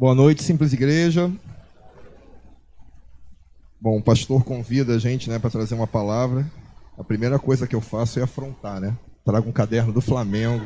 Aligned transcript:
Boa 0.00 0.14
noite, 0.14 0.42
Simples 0.42 0.72
Igreja. 0.72 1.30
Bom, 3.78 3.98
o 3.98 4.02
pastor 4.02 4.42
convida 4.42 4.94
a 4.94 4.98
gente 4.98 5.28
né, 5.28 5.38
para 5.38 5.50
trazer 5.50 5.74
uma 5.74 5.86
palavra. 5.86 6.50
A 6.96 7.04
primeira 7.04 7.38
coisa 7.38 7.66
que 7.66 7.76
eu 7.76 7.82
faço 7.82 8.18
é 8.18 8.22
afrontar, 8.22 8.80
né? 8.80 8.96
Trago 9.26 9.50
um 9.50 9.52
caderno 9.52 9.92
do 9.92 10.00
Flamengo. 10.00 10.64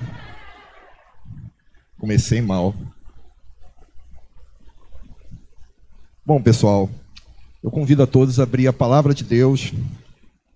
Comecei 1.98 2.40
mal. 2.40 2.76
Bom, 6.24 6.40
pessoal, 6.40 6.88
eu 7.60 7.72
convido 7.72 8.04
a 8.04 8.06
todos 8.06 8.38
a 8.38 8.44
abrir 8.44 8.68
a 8.68 8.72
palavra 8.72 9.12
de 9.12 9.24
Deus 9.24 9.72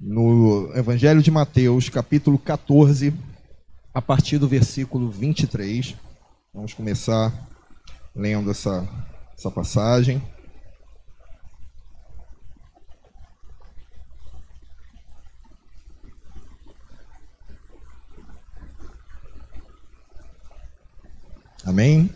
no 0.00 0.70
Evangelho 0.76 1.20
de 1.20 1.32
Mateus, 1.32 1.88
capítulo 1.88 2.38
14, 2.38 3.12
a 3.92 4.00
partir 4.00 4.38
do 4.38 4.46
versículo 4.46 5.10
23. 5.10 5.96
Vamos 6.54 6.72
começar 6.74 7.57
lendo 8.14 8.50
essa, 8.50 8.88
essa 9.36 9.50
passagem. 9.50 10.22
Amém? 21.64 22.10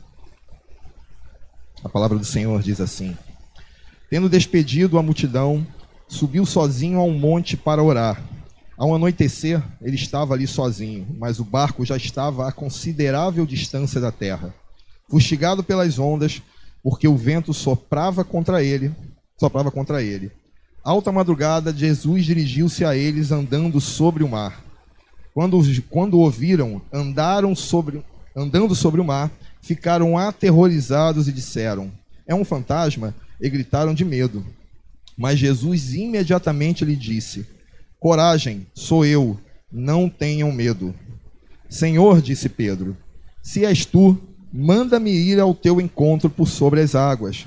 A 1.85 1.89
palavra 1.89 2.19
do 2.19 2.25
Senhor 2.25 2.63
diz 2.63 2.81
assim: 2.81 3.17
Tendo 4.09 4.29
despedido 4.29 4.99
a 4.99 5.03
multidão, 5.03 5.67
subiu 6.09 6.47
sozinho 6.47 6.99
a 6.99 7.05
um 7.05 7.19
monte 7.19 7.57
para 7.57 7.83
orar. 7.83 8.23
Ao 8.77 8.95
anoitecer, 8.95 9.63
ele 9.81 9.97
estava 9.97 10.35
ali 10.35 10.47
sozinho, 10.47 11.07
mas 11.19 11.39
o 11.39 11.45
barco 11.45 11.85
já 11.85 11.97
estava 11.97 12.49
a 12.49 12.53
considerável 12.53 13.45
distância 13.45 14.01
da 14.01 14.11
terra. 14.11 14.55
Fustigado 15.13 15.63
pelas 15.63 15.99
ondas, 15.99 16.41
porque 16.83 17.07
o 17.07 17.17
vento 17.17 17.53
soprava 17.53 18.25
contra 18.25 18.65
ele, 18.65 18.91
soprava 19.37 19.71
contra 19.71 20.03
ele. 20.03 20.33
Alta 20.83 21.13
madrugada, 21.13 21.71
Jesus 21.71 22.25
dirigiu-se 22.25 22.83
a 22.83 22.97
eles 22.97 23.31
andando 23.31 23.79
sobre 23.79 24.25
o 24.25 24.29
mar. 24.29 24.65
Quando, 25.35 25.61
quando 25.91 26.19
ouviram, 26.19 26.81
andaram 26.91 27.55
sobre, 27.55 28.03
andando 28.35 28.75
sobre 28.75 29.03
o 29.03 29.05
mar, 29.05 29.31
ficaram 29.61 30.17
aterrorizados 30.17 31.29
e 31.29 31.33
disseram: 31.33 31.93
É 32.27 32.35
um 32.35 32.43
fantasma? 32.43 33.15
e 33.43 33.51
gritaram 33.51 33.93
de 33.93 34.05
medo. 34.05 34.47
Mas 35.19 35.39
Jesus 35.39 35.93
imediatamente 35.93 36.85
lhe 36.85 36.95
disse: 36.95 37.45
Coragem, 37.99 38.67
sou 38.73 39.05
eu, 39.05 39.39
não 39.71 40.09
tenham 40.09 40.53
medo. 40.53 40.95
Senhor, 41.69 42.23
disse 42.23 42.49
Pedro, 42.49 42.97
se 43.43 43.65
és 43.65 43.85
tu, 43.85 44.17
manda-me 44.53 45.11
ir 45.11 45.41
ao 45.41 45.55
teu 45.55 45.81
encontro 45.81 46.29
por 46.29 46.47
sobre 46.47 46.81
as 46.81 46.95
águas. 46.95 47.47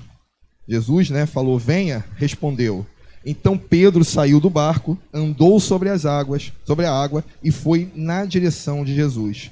Jesus, 0.68 1.10
né, 1.10 1.26
falou: 1.26 1.60
Venha, 1.60 2.04
respondeu. 2.16 2.86
Então 3.26 3.58
Pedro 3.58 4.04
saiu 4.04 4.40
do 4.40 4.50
barco, 4.50 4.98
andou 5.14 5.60
sobre 5.60 5.90
as 5.90 6.06
águas, 6.06 6.54
sobre 6.64 6.86
a 6.86 6.94
água 6.94 7.24
e 7.44 7.52
foi 7.52 7.92
na 7.96 8.24
direção 8.24 8.86
de 8.86 8.94
Jesus. 8.94 9.52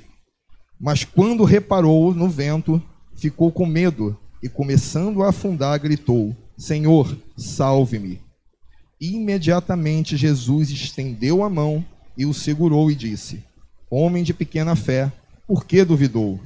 Mas 0.79 1.03
quando 1.03 1.43
reparou 1.43 2.13
no 2.13 2.29
vento, 2.29 2.81
ficou 3.15 3.51
com 3.51 3.65
medo 3.65 4.17
e, 4.43 4.49
começando 4.49 5.23
a 5.23 5.29
afundar, 5.29 5.79
gritou: 5.79 6.35
Senhor, 6.57 7.17
salve-me. 7.37 8.21
Imediatamente 9.01 10.15
Jesus 10.15 10.69
estendeu 10.69 11.43
a 11.43 11.49
mão 11.49 11.83
e 12.17 12.25
o 12.25 12.33
segurou 12.33 12.91
e 12.91 12.95
disse: 12.95 13.43
Homem 13.89 14.23
de 14.23 14.33
pequena 14.33 14.75
fé, 14.75 15.11
por 15.47 15.65
que 15.65 15.83
duvidou? 15.83 16.39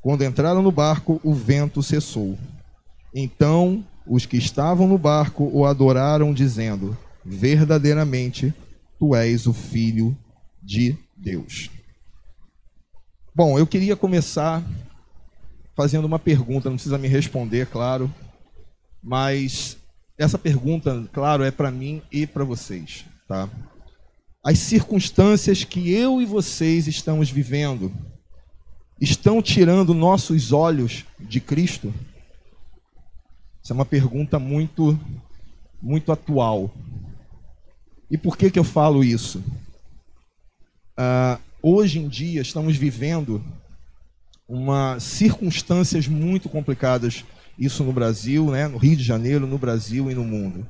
Quando 0.00 0.24
entraram 0.24 0.62
no 0.62 0.72
barco, 0.72 1.20
o 1.24 1.34
vento 1.34 1.82
cessou. 1.82 2.38
Então 3.14 3.84
os 4.06 4.24
que 4.24 4.36
estavam 4.36 4.86
no 4.86 4.96
barco 4.96 5.50
o 5.52 5.66
adoraram, 5.66 6.32
dizendo: 6.32 6.96
Verdadeiramente, 7.24 8.54
tu 8.98 9.14
és 9.14 9.46
o 9.46 9.52
Filho 9.52 10.16
de 10.62 10.96
Deus. 11.16 11.70
Bom, 13.34 13.58
eu 13.58 13.66
queria 13.66 13.94
começar 13.94 14.64
fazendo 15.76 16.06
uma 16.06 16.18
pergunta, 16.18 16.68
não 16.68 16.76
precisa 16.76 16.98
me 16.98 17.06
responder, 17.06 17.66
claro, 17.66 18.12
mas 19.00 19.76
essa 20.18 20.36
pergunta, 20.36 21.08
claro, 21.12 21.44
é 21.44 21.52
para 21.52 21.70
mim 21.70 22.02
e 22.10 22.26
para 22.26 22.42
vocês, 22.42 23.04
tá? 23.28 23.48
As 24.44 24.58
circunstâncias 24.58 25.62
que 25.62 25.92
eu 25.92 26.20
e 26.20 26.26
vocês 26.26 26.88
estamos 26.88 27.30
vivendo 27.30 27.92
estão 29.00 29.40
tirando 29.40 29.94
nossos 29.94 30.52
olhos 30.52 31.04
de 31.18 31.40
Cristo? 31.40 31.92
Essa 33.62 33.72
é 33.72 33.74
uma 33.74 33.84
pergunta 33.84 34.38
muito 34.38 34.98
muito 35.80 36.10
atual. 36.10 36.70
E 38.10 38.18
por 38.18 38.36
que 38.36 38.50
que 38.50 38.58
eu 38.58 38.64
falo 38.64 39.04
isso? 39.04 39.42
Uh, 40.98 41.40
hoje 41.62 42.00
em 42.00 42.08
dia 42.08 42.40
estamos 42.40 42.76
vivendo 42.76 43.42
uma 44.48 44.98
circunstâncias 44.98 46.08
muito 46.08 46.48
complicadas 46.48 47.24
isso 47.58 47.84
no 47.84 47.92
Brasil, 47.92 48.50
né, 48.50 48.68
no 48.68 48.78
Rio 48.78 48.96
de 48.96 49.02
Janeiro, 49.02 49.46
no 49.46 49.58
Brasil 49.58 50.10
e 50.10 50.14
no 50.14 50.24
mundo. 50.24 50.66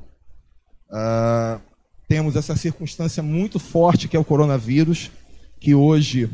Uh, 0.89 1.61
temos 2.07 2.35
essa 2.35 2.55
circunstância 2.55 3.21
muito 3.21 3.59
forte 3.59 4.07
que 4.07 4.17
é 4.17 4.19
o 4.19 4.25
coronavírus, 4.25 5.11
que 5.59 5.75
hoje 5.75 6.29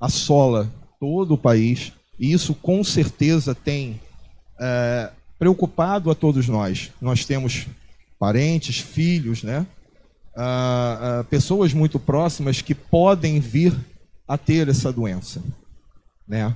assola 0.00 0.70
todo 1.00 1.34
o 1.34 1.38
país, 1.38 1.92
e 2.18 2.32
isso 2.32 2.54
com 2.54 2.82
certeza 2.82 3.54
tem 3.54 4.00
uh, 4.54 5.12
preocupado 5.38 6.10
a 6.10 6.14
todos 6.14 6.48
nós. 6.48 6.90
Nós 7.00 7.24
temos 7.24 7.66
parentes, 8.18 8.78
filhos, 8.78 9.42
né? 9.42 9.66
Uh, 10.34 11.24
pessoas 11.24 11.72
muito 11.72 11.98
próximas 11.98 12.62
que 12.62 12.74
podem 12.74 13.40
vir 13.40 13.74
a 14.26 14.36
ter 14.36 14.68
essa 14.68 14.92
doença. 14.92 15.42
Né? 16.26 16.54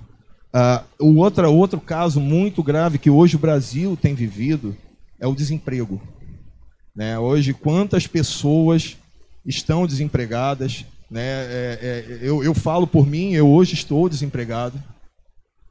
Uh, 0.54 1.06
o 1.06 1.16
outro, 1.16 1.50
outro 1.52 1.80
caso 1.80 2.20
muito 2.20 2.62
grave 2.62 2.98
que 2.98 3.10
hoje 3.10 3.34
o 3.34 3.40
Brasil 3.40 3.96
tem 4.00 4.14
vivido 4.14 4.76
é 5.18 5.26
o 5.26 5.34
desemprego. 5.34 6.00
Né? 6.94 7.18
Hoje, 7.18 7.54
quantas 7.54 8.06
pessoas 8.06 8.96
estão 9.44 9.86
desempregadas? 9.86 10.84
Né? 11.12 11.20
É, 11.20 11.78
é, 11.82 12.18
eu, 12.22 12.42
eu 12.42 12.54
falo 12.54 12.86
por 12.86 13.06
mim, 13.06 13.32
eu 13.32 13.46
hoje 13.46 13.74
estou 13.74 14.08
desempregado. 14.08 14.82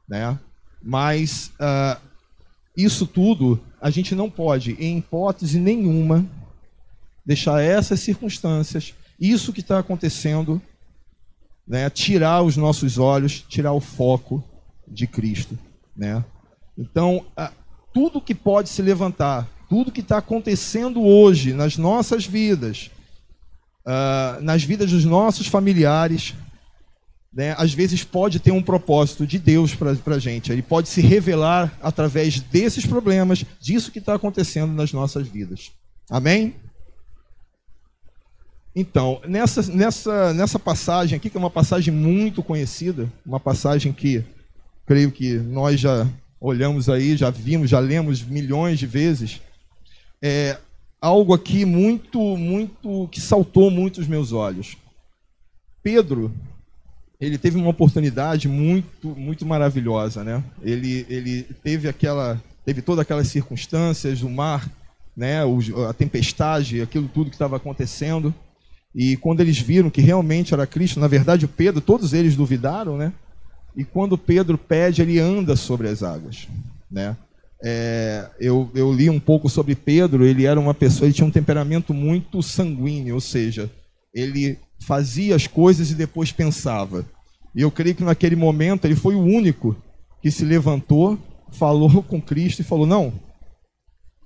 Né? 0.08 0.38
Mas 0.80 1.50
uh, 1.58 2.00
isso 2.76 3.08
tudo 3.08 3.60
a 3.80 3.90
gente 3.90 4.14
não 4.14 4.30
pode, 4.30 4.74
em 4.74 4.98
hipótese 4.98 5.58
nenhuma, 5.58 6.24
deixar 7.26 7.60
essas 7.60 7.98
circunstâncias, 7.98 8.94
isso 9.18 9.52
que 9.52 9.60
está 9.60 9.80
acontecendo, 9.80 10.62
né, 11.66 11.90
tirar 11.90 12.42
os 12.42 12.56
nossos 12.56 12.96
olhos, 12.96 13.44
tirar 13.48 13.72
o 13.72 13.80
foco 13.80 14.44
de 14.86 15.08
Cristo. 15.08 15.58
Né? 15.96 16.24
Então, 16.78 17.26
tudo 17.92 18.20
que 18.20 18.34
pode 18.34 18.68
se 18.68 18.80
levantar, 18.80 19.48
tudo 19.68 19.90
que 19.90 20.00
está 20.00 20.18
acontecendo 20.18 21.02
hoje 21.02 21.52
nas 21.52 21.76
nossas 21.76 22.24
vidas, 22.24 22.92
uh, 23.86 24.42
nas 24.42 24.62
vidas 24.62 24.90
dos 24.90 25.04
nossos 25.04 25.46
familiares, 25.46 26.34
né, 27.32 27.54
às 27.56 27.72
vezes 27.72 28.04
pode 28.04 28.38
ter 28.38 28.50
um 28.50 28.62
propósito 28.62 29.26
de 29.26 29.38
Deus 29.38 29.74
para 29.74 30.14
a 30.14 30.18
gente. 30.18 30.52
Ele 30.52 30.62
pode 30.62 30.88
se 30.88 31.00
revelar 31.00 31.76
através 31.82 32.40
desses 32.40 32.84
problemas, 32.84 33.44
disso 33.60 33.90
que 33.90 33.98
está 33.98 34.14
acontecendo 34.14 34.72
nas 34.72 34.92
nossas 34.92 35.26
vidas. 35.26 35.72
Amém? 36.10 36.54
Então, 38.74 39.20
nessa, 39.26 39.62
nessa, 39.70 40.32
nessa 40.32 40.58
passagem 40.58 41.16
aqui, 41.16 41.28
que 41.28 41.36
é 41.36 41.40
uma 41.40 41.50
passagem 41.50 41.92
muito 41.92 42.42
conhecida, 42.42 43.10
uma 43.24 43.40
passagem 43.40 43.92
que 43.92 44.24
creio 44.86 45.10
que 45.10 45.34
nós 45.34 45.78
já 45.78 46.06
olhamos 46.40 46.88
aí, 46.88 47.16
já 47.16 47.30
vimos, 47.30 47.70
já 47.70 47.78
lemos 47.78 48.22
milhões 48.22 48.78
de 48.78 48.86
vezes, 48.86 49.40
é 50.20 50.58
algo 51.02 51.34
aqui 51.34 51.64
muito, 51.64 52.36
muito, 52.36 53.08
que 53.10 53.20
saltou 53.20 53.72
muito 53.72 54.00
os 54.00 54.06
meus 54.06 54.32
olhos. 54.32 54.76
Pedro, 55.82 56.32
ele 57.20 57.36
teve 57.36 57.56
uma 57.56 57.70
oportunidade 57.70 58.48
muito, 58.48 59.08
muito 59.08 59.44
maravilhosa, 59.44 60.22
né? 60.22 60.42
Ele, 60.62 61.04
ele 61.10 61.42
teve 61.62 61.88
aquela, 61.88 62.40
teve 62.64 62.80
todas 62.80 63.02
aquelas 63.02 63.26
circunstâncias, 63.26 64.22
o 64.22 64.30
mar, 64.30 64.70
né? 65.16 65.40
a 65.88 65.92
tempestade, 65.92 66.80
aquilo 66.80 67.08
tudo 67.12 67.30
que 67.30 67.34
estava 67.34 67.56
acontecendo. 67.56 68.32
E 68.94 69.16
quando 69.16 69.40
eles 69.40 69.58
viram 69.58 69.90
que 69.90 70.00
realmente 70.00 70.54
era 70.54 70.66
Cristo, 70.68 71.00
na 71.00 71.08
verdade 71.08 71.44
o 71.44 71.48
Pedro, 71.48 71.80
todos 71.80 72.12
eles 72.12 72.36
duvidaram, 72.36 72.96
né? 72.96 73.12
E 73.74 73.84
quando 73.84 74.18
Pedro 74.18 74.56
pede, 74.56 75.02
ele 75.02 75.18
anda 75.18 75.56
sobre 75.56 75.88
as 75.88 76.02
águas, 76.02 76.46
né? 76.90 77.16
É, 77.64 78.28
eu, 78.40 78.68
eu 78.74 78.92
li 78.92 79.08
um 79.08 79.20
pouco 79.20 79.48
sobre 79.48 79.76
Pedro, 79.76 80.24
ele 80.24 80.46
era 80.46 80.58
uma 80.58 80.74
pessoa, 80.74 81.06
ele 81.06 81.14
tinha 81.14 81.26
um 81.26 81.30
temperamento 81.30 81.94
muito 81.94 82.42
sanguíneo, 82.42 83.14
ou 83.14 83.20
seja, 83.20 83.70
ele 84.12 84.58
fazia 84.84 85.36
as 85.36 85.46
coisas 85.46 85.90
e 85.90 85.94
depois 85.94 86.32
pensava. 86.32 87.06
E 87.54 87.60
eu 87.60 87.70
creio 87.70 87.94
que 87.94 88.02
naquele 88.02 88.34
momento 88.34 88.84
ele 88.84 88.96
foi 88.96 89.14
o 89.14 89.22
único 89.22 89.76
que 90.20 90.30
se 90.30 90.44
levantou, 90.44 91.18
falou 91.52 92.02
com 92.02 92.20
Cristo 92.20 92.60
e 92.60 92.64
falou: 92.64 92.86
Não, 92.86 93.12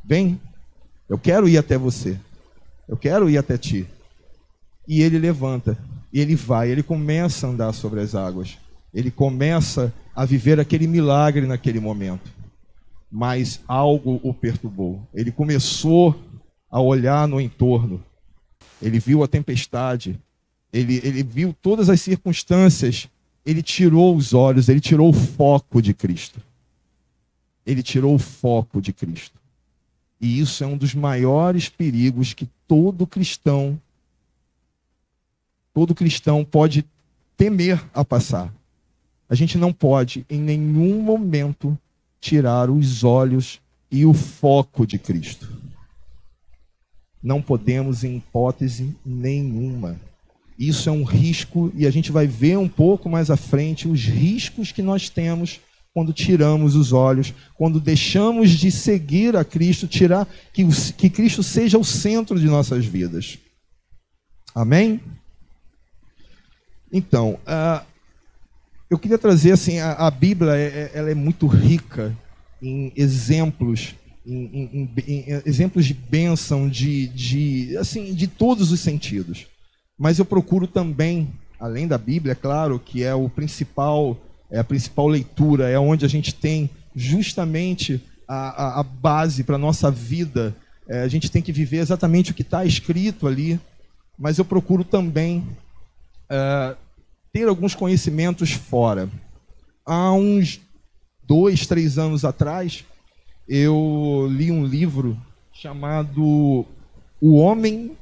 vem, 0.05 0.41
eu 1.09 1.19
quero 1.19 1.49
ir 1.49 1.59
até 1.59 1.77
você, 1.77 2.19
eu 2.89 2.97
quero 2.97 3.29
ir 3.29 3.37
até 3.37 3.59
ti. 3.59 3.87
E 4.89 5.03
ele 5.03 5.19
levanta, 5.19 5.77
e 6.12 6.21
ele 6.21 6.37
vai, 6.37 6.71
ele 6.71 6.82
começa 6.82 7.47
a 7.47 7.50
andar 7.50 7.73
sobre 7.73 8.00
as 8.00 8.15
águas, 8.15 8.56
ele 8.94 9.11
começa 9.11 9.93
a 10.15 10.25
viver 10.25 10.61
aquele 10.61 10.87
milagre 10.87 11.47
naquele 11.47 11.81
momento. 11.81 12.36
Mas 13.19 13.63
algo 13.67 14.21
o 14.23 14.35
perturbou. 14.35 15.01
Ele 15.15 15.33
começou 15.33 16.15
a 16.71 16.79
olhar 16.79 17.27
no 17.27 17.41
entorno, 17.41 18.05
ele 18.83 18.99
viu 18.99 19.25
a 19.25 19.27
tempestade, 19.27 20.21
ele, 20.71 21.01
ele 21.03 21.23
viu 21.23 21.55
todas 21.63 21.89
as 21.89 21.99
circunstâncias, 22.03 23.09
ele 23.47 23.63
tirou 23.63 24.15
os 24.15 24.35
olhos, 24.35 24.69
ele 24.69 24.81
tirou 24.81 25.09
o 25.09 25.15
foco 25.15 25.81
de 25.81 25.95
Cristo. 25.95 26.43
Ele 27.65 27.83
tirou 27.83 28.15
o 28.15 28.19
foco 28.19 28.83
de 28.83 28.93
Cristo. 28.93 29.41
E 30.21 30.39
isso 30.39 30.63
é 30.63 30.67
um 30.67 30.77
dos 30.77 30.95
maiores 30.95 31.71
perigos 31.71 32.35
que 32.35 32.47
todo 32.69 33.07
cristão, 33.07 33.81
todo 35.73 35.95
cristão 35.95 36.45
pode 36.45 36.85
temer 37.35 37.83
a 37.95 38.05
passar. 38.05 38.53
A 39.27 39.35
gente 39.35 39.57
não 39.57 39.73
pode, 39.73 40.27
em 40.29 40.39
nenhum 40.39 41.01
momento, 41.01 41.79
tirar 42.21 42.71
os 42.71 43.05
olhos 43.05 43.61
e 43.91 44.05
o 44.05 44.13
foco 44.13 44.87
de 44.87 44.99
Cristo. 44.99 45.49
Não 47.23 47.43
podemos, 47.43 48.05
em 48.05 48.17
hipótese 48.17 48.95
nenhuma. 49.05 50.01
Isso 50.59 50.89
é 50.89 50.93
um 50.93 51.05
risco, 51.05 51.73
e 51.75 51.87
a 51.87 51.91
gente 51.91 52.11
vai 52.11 52.27
ver 52.27 52.57
um 52.57 52.69
pouco 52.69 53.09
mais 53.09 53.31
à 53.31 53.37
frente 53.37 53.89
os 53.89 54.05
riscos 54.05 54.73
que 54.73 54.83
nós 54.83 55.09
temos 55.09 55.61
quando 55.93 56.13
tiramos 56.13 56.77
os 56.77 56.93
olhos, 56.93 57.33
quando 57.55 57.81
deixamos 57.81 58.51
de 58.51 58.71
seguir 58.71 59.35
a 59.35 59.45
Cristo, 59.45 59.87
tirar 59.87 60.29
que, 60.53 60.63
que 60.93 61.09
Cristo 61.09 61.43
seja 61.43 61.79
o 61.79 61.85
centro 61.85 62.39
de 62.39 62.47
nossas 62.47 62.85
vidas. 62.85 63.39
Amém? 64.55 65.01
Então, 66.93 67.39
uh, 67.47 67.85
eu 68.88 68.99
queria 68.99 69.19
trazer 69.19 69.53
assim, 69.53 69.79
a, 69.79 69.93
a 69.93 70.11
Bíblia 70.11 70.56
é, 70.56 70.67
é, 70.67 70.91
ela 70.94 71.11
é 71.11 71.15
muito 71.15 71.47
rica 71.47 72.17
em 72.62 72.93
exemplos 72.97 73.94
em, 74.27 74.44
em, 74.73 74.91
em, 75.06 75.25
exemplos 75.47 75.87
de 75.87 75.94
bênção, 75.94 76.69
de, 76.69 77.06
de, 77.09 77.77
assim, 77.79 78.12
de 78.12 78.27
todos 78.27 78.73
os 78.73 78.81
sentidos. 78.81 79.47
Mas 79.97 80.19
eu 80.19 80.25
procuro 80.25 80.67
também, 80.67 81.33
além 81.61 81.87
da 81.87 81.97
Bíblia, 81.97 82.33
é 82.33 82.35
claro, 82.35 82.79
que 82.79 83.05
é 83.05 83.15
o 83.15 83.29
principal, 83.29 84.19
é 84.50 84.59
a 84.59 84.65
principal 84.65 85.06
leitura, 85.06 85.69
é 85.69 85.79
onde 85.79 86.05
a 86.05 86.09
gente 86.09 86.35
tem 86.35 86.69
justamente 86.94 88.03
a, 88.27 88.79
a, 88.79 88.81
a 88.81 88.82
base 88.82 89.44
para 89.44 89.55
a 89.55 89.59
nossa 89.59 89.91
vida. 89.91 90.56
É, 90.89 91.03
a 91.03 91.09
gente 91.09 91.31
tem 91.31 91.41
que 91.41 91.53
viver 91.53 91.79
exatamente 91.79 92.32
o 92.32 92.35
que 92.35 92.43
está 92.43 92.65
escrito 92.65 93.27
ali, 93.27 93.61
mas 94.19 94.39
eu 94.39 94.44
procuro 94.44 94.82
também 94.82 95.47
é, 96.29 96.77
ter 97.32 97.49
alguns 97.49 97.75
conhecimentos 97.75 98.52
fora. 98.52 99.08
Há 99.84 100.12
uns 100.12 100.61
dois, 101.26 101.67
três 101.67 101.99
anos 101.99 102.25
atrás, 102.25 102.84
eu 103.49 104.26
li 104.31 104.50
um 104.50 104.64
livro 104.64 105.17
chamado 105.52 106.67
O 107.20 107.37
Homem, 107.37 107.96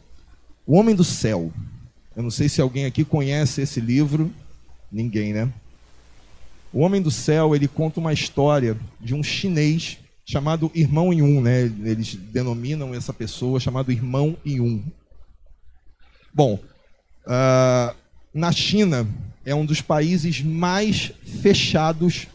o 0.66 0.76
Homem 0.76 0.94
do 0.94 1.04
Céu. 1.04 1.52
Eu 2.16 2.22
não 2.22 2.30
sei 2.30 2.48
se 2.48 2.60
alguém 2.60 2.86
aqui 2.86 3.04
conhece 3.04 3.60
esse 3.60 3.80
livro. 3.80 4.32
Ninguém, 4.90 5.32
né? 5.32 5.52
O 6.72 6.80
Homem 6.80 7.02
do 7.02 7.10
Céu, 7.10 7.54
ele 7.54 7.68
conta 7.68 8.00
uma 8.00 8.12
história 8.12 8.76
de 9.00 9.14
um 9.14 9.22
chinês 9.22 9.98
chamado 10.24 10.70
Irmão 10.74 11.12
Yun, 11.12 11.40
né? 11.40 11.62
Eles 11.62 12.14
denominam 12.14 12.94
essa 12.94 13.12
pessoa 13.12 13.60
chamado 13.60 13.92
Irmão 13.92 14.36
Yun. 14.44 14.82
Bom, 16.32 16.58
uh, 17.26 17.94
na 18.34 18.50
China 18.50 19.06
é 19.46 19.54
um 19.54 19.64
dos 19.64 19.80
países 19.80 20.42
mais 20.42 21.12
fechados 21.42 22.26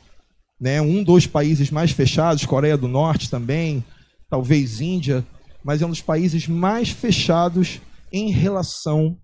né? 0.59 0.81
Um 0.81 1.03
dos 1.03 1.25
países 1.25 1.71
mais 1.71 1.91
fechados, 1.91 2.45
Coreia 2.45 2.77
do 2.77 2.87
Norte 2.87 3.29
também, 3.29 3.83
talvez 4.29 4.81
Índia, 4.81 5.25
mas 5.63 5.81
é 5.81 5.85
um 5.85 5.89
dos 5.89 6.01
países 6.01 6.47
mais 6.47 6.89
fechados 6.89 7.79
em 8.11 8.31
relação 8.31 9.17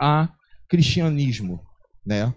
a 0.00 0.28
cristianismo, 0.68 1.60
né? 2.06 2.32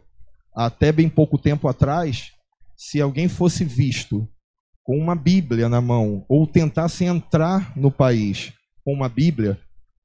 Até 0.56 0.92
bem 0.92 1.07
pouco 1.07 1.38
tempo 1.38 1.68
atrás, 1.68 2.31
se 2.75 3.00
alguém 3.00 3.27
fosse 3.27 3.63
visto 3.63 4.27
com 4.83 4.98
uma 4.98 5.15
Bíblia 5.15 5.69
na 5.69 5.81
mão 5.81 6.25
ou 6.27 6.48
tentasse 6.48 7.03
entrar 7.03 7.77
no 7.77 7.92
país 7.92 8.53
com 8.83 8.94
uma 8.94 9.10
Bíblia, 9.10 9.60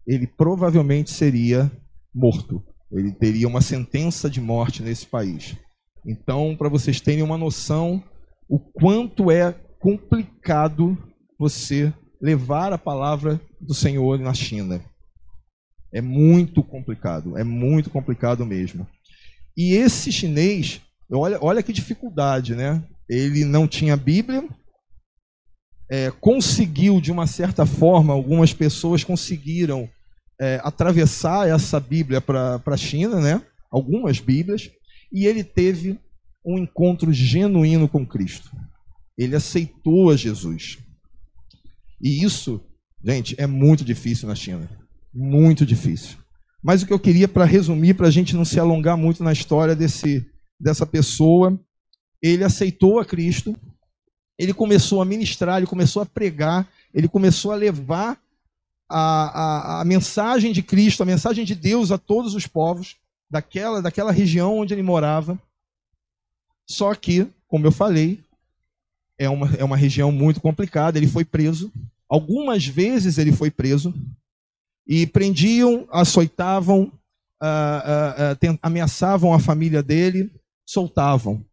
ele 0.07 0.27
provavelmente 0.27 1.11
seria 1.11 1.71
morto. 2.15 2.63
Ele 2.93 3.13
teria 3.13 3.49
uma 3.49 3.61
sentença 3.61 4.29
de 4.29 4.41
morte 4.41 4.83
nesse 4.83 5.07
país. 5.07 5.57
Então, 6.07 6.55
para 6.57 6.69
vocês 6.69 7.01
terem 7.01 7.23
uma 7.23 7.39
noção, 7.39 8.03
o 8.49 8.59
quanto 8.59 9.31
é 9.31 9.53
complicado 9.79 10.97
você 11.39 11.93
levar 12.21 12.73
a 12.73 12.79
palavra 12.79 13.41
do 13.61 13.75
Senhor 13.75 14.19
na 14.19 14.35
China. 14.35 14.81
É 15.93 16.01
muito 16.01 16.63
complicado, 16.63 17.37
é 17.37 17.45
muito 17.45 17.91
complicado 17.91 18.45
mesmo. 18.47 18.87
E 19.57 19.75
esse 19.75 20.11
chinês, 20.11 20.81
olha, 21.11 21.39
olha 21.41 21.63
que 21.63 21.73
dificuldade, 21.73 22.55
né? 22.55 22.83
Ele 23.09 23.45
não 23.45 23.69
tinha 23.69 23.97
Bíblia, 23.97 24.49
é, 25.91 26.11
conseguiu, 26.11 27.01
de 27.01 27.13
uma 27.13 27.27
certa 27.27 27.67
forma, 27.67 28.15
algumas 28.15 28.55
pessoas 28.55 29.05
conseguiram 29.05 29.91
é, 30.43 30.61
atravessar 30.65 31.49
essa 31.49 31.79
Bíblia 31.79 32.21
para 32.21 32.61
a 32.67 32.77
China, 32.77 33.21
né? 33.21 33.41
Algumas 33.71 34.19
Bíblias, 34.19 34.69
e 35.13 35.25
ele 35.25 35.45
teve 35.45 36.01
um 36.45 36.59
encontro 36.59 37.13
genuíno 37.13 37.89
com 37.89 38.05
Cristo. 38.05 38.51
Ele 39.17 39.37
aceitou 39.37 40.11
a 40.11 40.17
Jesus. 40.17 40.79
E 42.01 42.25
isso, 42.25 42.61
gente, 43.05 43.37
é 43.39 43.47
muito 43.47 43.85
difícil 43.85 44.27
na 44.27 44.35
China. 44.35 44.69
Muito 45.15 45.65
difícil. 45.65 46.19
Mas 46.61 46.83
o 46.83 46.87
que 46.87 46.93
eu 46.93 46.99
queria, 46.99 47.29
para 47.29 47.45
resumir, 47.45 47.95
para 47.95 48.09
a 48.09 48.11
gente 48.11 48.35
não 48.35 48.45
se 48.45 48.59
alongar 48.59 48.97
muito 48.97 49.23
na 49.23 49.33
história 49.33 49.77
desse, 49.77 50.27
dessa 50.59 50.85
pessoa, 50.85 51.57
ele 52.21 52.43
aceitou 52.43 52.99
a 52.99 53.05
Cristo, 53.05 53.55
ele 54.37 54.53
começou 54.53 55.01
a 55.01 55.05
ministrar, 55.05 55.59
ele 55.59 55.67
começou 55.67 56.03
a 56.03 56.07
pregar, 56.07 56.69
ele 56.93 57.07
começou 57.07 57.53
a 57.53 57.57
levar 57.57 58.21
a, 58.89 59.79
a, 59.79 59.81
a 59.81 59.85
mensagem 59.85 60.53
de 60.53 60.63
Cristo, 60.63 61.03
a 61.03 61.07
mensagem 61.07 61.45
de 61.45 61.55
Deus 61.55 61.91
a 61.91 61.99
todos 61.99 62.35
os 62.35 62.47
povos 62.47 62.97
daquela, 63.31 63.81
daquela 63.81 64.13
região 64.13 64.59
onde 64.59 64.75
ele 64.75 64.83
morava. 64.83 65.39
Só 66.69 66.95
que, 66.95 67.27
como 67.49 67.67
eu 67.67 67.73
falei, 67.73 68.23
é 69.19 69.29
uma, 69.29 69.55
é 69.57 69.65
uma 69.65 69.77
região 69.77 70.13
muito 70.13 70.41
complicada. 70.41 70.99
Ele 70.99 71.07
foi 71.07 71.25
preso. 71.25 71.73
Algumas 72.09 72.67
vezes 72.67 73.19
ele 73.19 73.33
foi 73.33 73.51
preso. 73.51 73.95
E 74.87 75.07
prendiam, 75.07 75.87
açoitavam, 75.91 76.93
uh, 77.41 78.51
uh, 78.51 78.53
uh, 78.53 78.59
ameaçavam 78.63 79.33
a 79.33 79.39
família 79.39 79.83
dele, 79.83 80.31
soltavam. 80.67 81.45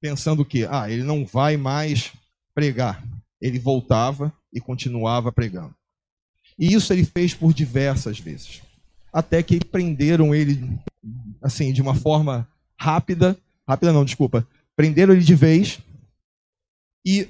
Pensando 0.00 0.44
que, 0.44 0.66
ah, 0.70 0.90
ele 0.90 1.02
não 1.02 1.24
vai 1.24 1.56
mais 1.56 2.12
pregar. 2.54 3.02
Ele 3.40 3.58
voltava 3.58 4.32
e 4.52 4.60
continuava 4.60 5.30
pregando. 5.30 5.74
E 6.60 6.74
isso 6.74 6.92
ele 6.92 7.04
fez 7.04 7.34
por 7.34 7.52
diversas 7.52 8.20
vezes. 8.20 8.60
Até 9.12 9.42
que 9.42 9.58
prenderam 9.64 10.32
ele, 10.34 10.78
assim, 11.42 11.72
de 11.72 11.82
uma 11.82 11.94
forma 11.94 12.46
rápida 12.78 13.36
Rápida 13.70 13.92
não, 13.92 14.04
desculpa. 14.04 14.44
Prenderam 14.74 15.14
ele 15.14 15.22
de 15.22 15.34
vez 15.36 15.78
e 17.06 17.28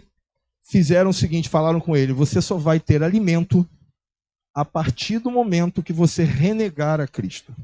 fizeram 0.62 1.10
o 1.10 1.14
seguinte: 1.14 1.50
falaram 1.50 1.78
com 1.78 1.94
ele, 1.94 2.14
você 2.14 2.40
só 2.40 2.56
vai 2.56 2.80
ter 2.80 3.02
alimento 3.02 3.68
a 4.54 4.64
partir 4.64 5.18
do 5.18 5.30
momento 5.30 5.82
que 5.82 5.92
você 5.92 6.24
renegar 6.24 6.98
a 6.98 7.06
Cristo. 7.06 7.54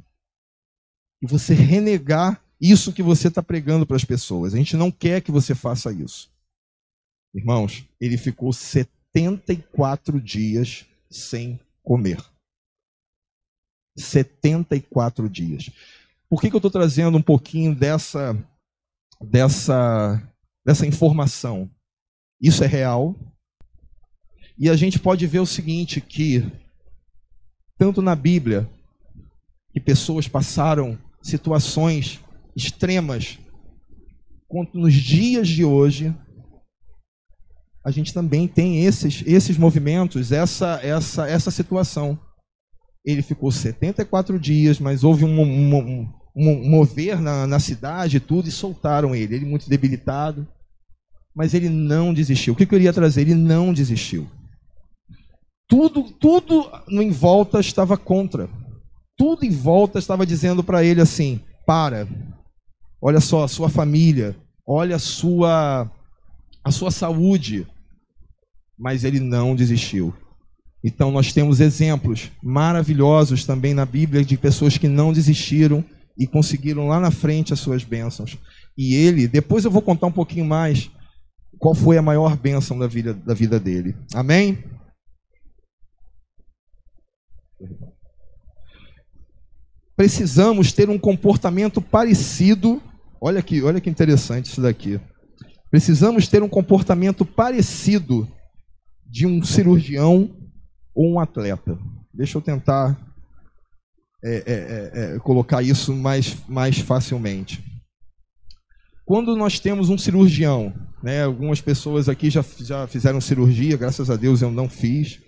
E 1.22 1.26
você 1.26 1.54
renegar 1.54 2.38
isso 2.60 2.92
que 2.92 3.02
você 3.02 3.28
está 3.28 3.42
pregando 3.42 3.86
para 3.86 3.96
as 3.96 4.04
pessoas. 4.04 4.52
A 4.52 4.58
gente 4.58 4.76
não 4.76 4.90
quer 4.90 5.22
que 5.22 5.32
você 5.32 5.54
faça 5.54 5.90
isso. 5.90 6.30
Irmãos, 7.34 7.82
ele 7.98 8.18
ficou 8.18 8.52
74 8.52 10.20
dias 10.20 10.84
sem 11.10 11.60
comer. 11.82 12.22
74 13.96 15.28
dias. 15.28 15.70
Por 16.28 16.40
que, 16.40 16.50
que 16.50 16.56
eu 16.56 16.58
estou 16.58 16.70
trazendo 16.70 17.16
um 17.16 17.22
pouquinho 17.22 17.74
dessa 17.74 18.36
dessa, 19.20 20.22
dessa 20.64 20.86
informação. 20.86 21.70
Isso 22.40 22.62
é 22.62 22.66
real. 22.66 23.14
E 24.58 24.68
a 24.70 24.76
gente 24.76 24.98
pode 24.98 25.26
ver 25.26 25.40
o 25.40 25.46
seguinte, 25.46 26.00
que 26.00 26.44
tanto 27.78 28.00
na 28.00 28.14
Bíblia, 28.14 28.68
que 29.72 29.80
pessoas 29.80 30.26
passaram 30.26 30.98
situações 31.22 32.20
extremas, 32.54 33.38
quanto 34.48 34.78
nos 34.78 34.94
dias 34.94 35.48
de 35.48 35.64
hoje, 35.64 36.14
a 37.86 37.90
gente 37.92 38.12
também 38.12 38.48
tem 38.48 38.84
esses, 38.84 39.22
esses 39.24 39.56
movimentos, 39.56 40.32
essa, 40.32 40.80
essa, 40.82 41.28
essa 41.28 41.52
situação. 41.52 42.18
Ele 43.04 43.22
ficou 43.22 43.52
74 43.52 44.40
dias, 44.40 44.80
mas 44.80 45.04
houve 45.04 45.24
um, 45.24 45.40
um, 45.40 46.12
um, 46.34 46.68
mover 46.68 47.20
na, 47.20 47.46
na 47.46 47.60
cidade 47.60 48.16
e 48.16 48.20
tudo, 48.20 48.48
e 48.48 48.50
soltaram 48.50 49.14
ele. 49.14 49.36
Ele 49.36 49.46
muito 49.46 49.70
debilitado, 49.70 50.44
mas 51.32 51.54
ele 51.54 51.68
não 51.68 52.12
desistiu. 52.12 52.54
O 52.54 52.56
que 52.56 52.64
eu 52.64 52.68
queria 52.68 52.92
trazer? 52.92 53.20
Ele 53.20 53.36
não 53.36 53.72
desistiu. 53.72 54.26
Tudo, 55.68 56.10
tudo 56.10 56.68
em 56.88 57.12
volta 57.12 57.60
estava 57.60 57.96
contra. 57.96 58.50
Tudo 59.16 59.44
em 59.44 59.50
volta 59.52 60.00
estava 60.00 60.26
dizendo 60.26 60.64
para 60.64 60.82
ele 60.82 61.00
assim: 61.00 61.40
para, 61.64 62.08
olha 63.00 63.20
só, 63.20 63.44
a 63.44 63.48
sua 63.48 63.68
família, 63.68 64.34
olha 64.66 64.96
a 64.96 64.98
sua, 64.98 65.88
a 66.64 66.72
sua 66.72 66.90
saúde, 66.90 67.64
mas 68.78 69.04
ele 69.04 69.20
não 69.20 69.54
desistiu. 69.54 70.14
Então 70.84 71.10
nós 71.10 71.32
temos 71.32 71.60
exemplos 71.60 72.30
maravilhosos 72.42 73.44
também 73.44 73.74
na 73.74 73.84
Bíblia 73.84 74.24
de 74.24 74.36
pessoas 74.36 74.78
que 74.78 74.88
não 74.88 75.12
desistiram 75.12 75.84
e 76.16 76.26
conseguiram 76.26 76.88
lá 76.88 77.00
na 77.00 77.10
frente 77.10 77.52
as 77.52 77.60
suas 77.60 77.82
bênçãos. 77.82 78.38
E 78.76 78.94
ele, 78.94 79.26
depois 79.26 79.64
eu 79.64 79.70
vou 79.70 79.82
contar 79.82 80.06
um 80.06 80.12
pouquinho 80.12 80.44
mais 80.44 80.90
qual 81.58 81.74
foi 81.74 81.96
a 81.96 82.02
maior 82.02 82.36
bênção 82.36 82.78
da 82.78 82.86
vida, 82.86 83.14
da 83.14 83.34
vida 83.34 83.58
dele. 83.58 83.96
Amém? 84.14 84.62
Precisamos 89.96 90.72
ter 90.72 90.90
um 90.90 90.98
comportamento 90.98 91.80
parecido. 91.80 92.82
Olha 93.20 93.40
aqui, 93.40 93.62
olha 93.62 93.80
que 93.80 93.88
interessante 93.88 94.46
isso 94.46 94.60
daqui. 94.60 95.00
Precisamos 95.70 96.28
ter 96.28 96.42
um 96.42 96.48
comportamento 96.48 97.24
parecido 97.24 98.28
de 99.08 99.26
um 99.26 99.42
cirurgião 99.42 100.30
ou 100.94 101.12
um 101.12 101.20
atleta. 101.20 101.78
Deixa 102.12 102.38
eu 102.38 102.42
tentar 102.42 102.98
é, 104.24 104.34
é, 104.34 104.42
é, 104.46 105.14
é, 105.14 105.18
colocar 105.18 105.62
isso 105.62 105.94
mais, 105.94 106.36
mais 106.48 106.78
facilmente. 106.78 107.62
Quando 109.04 109.36
nós 109.36 109.60
temos 109.60 109.88
um 109.88 109.98
cirurgião, 109.98 110.74
né, 111.02 111.22
algumas 111.22 111.60
pessoas 111.60 112.08
aqui 112.08 112.28
já, 112.28 112.44
já 112.58 112.86
fizeram 112.86 113.20
cirurgia, 113.20 113.76
graças 113.76 114.10
a 114.10 114.16
Deus 114.16 114.42
eu 114.42 114.50
não 114.50 114.68
fiz, 114.68 115.20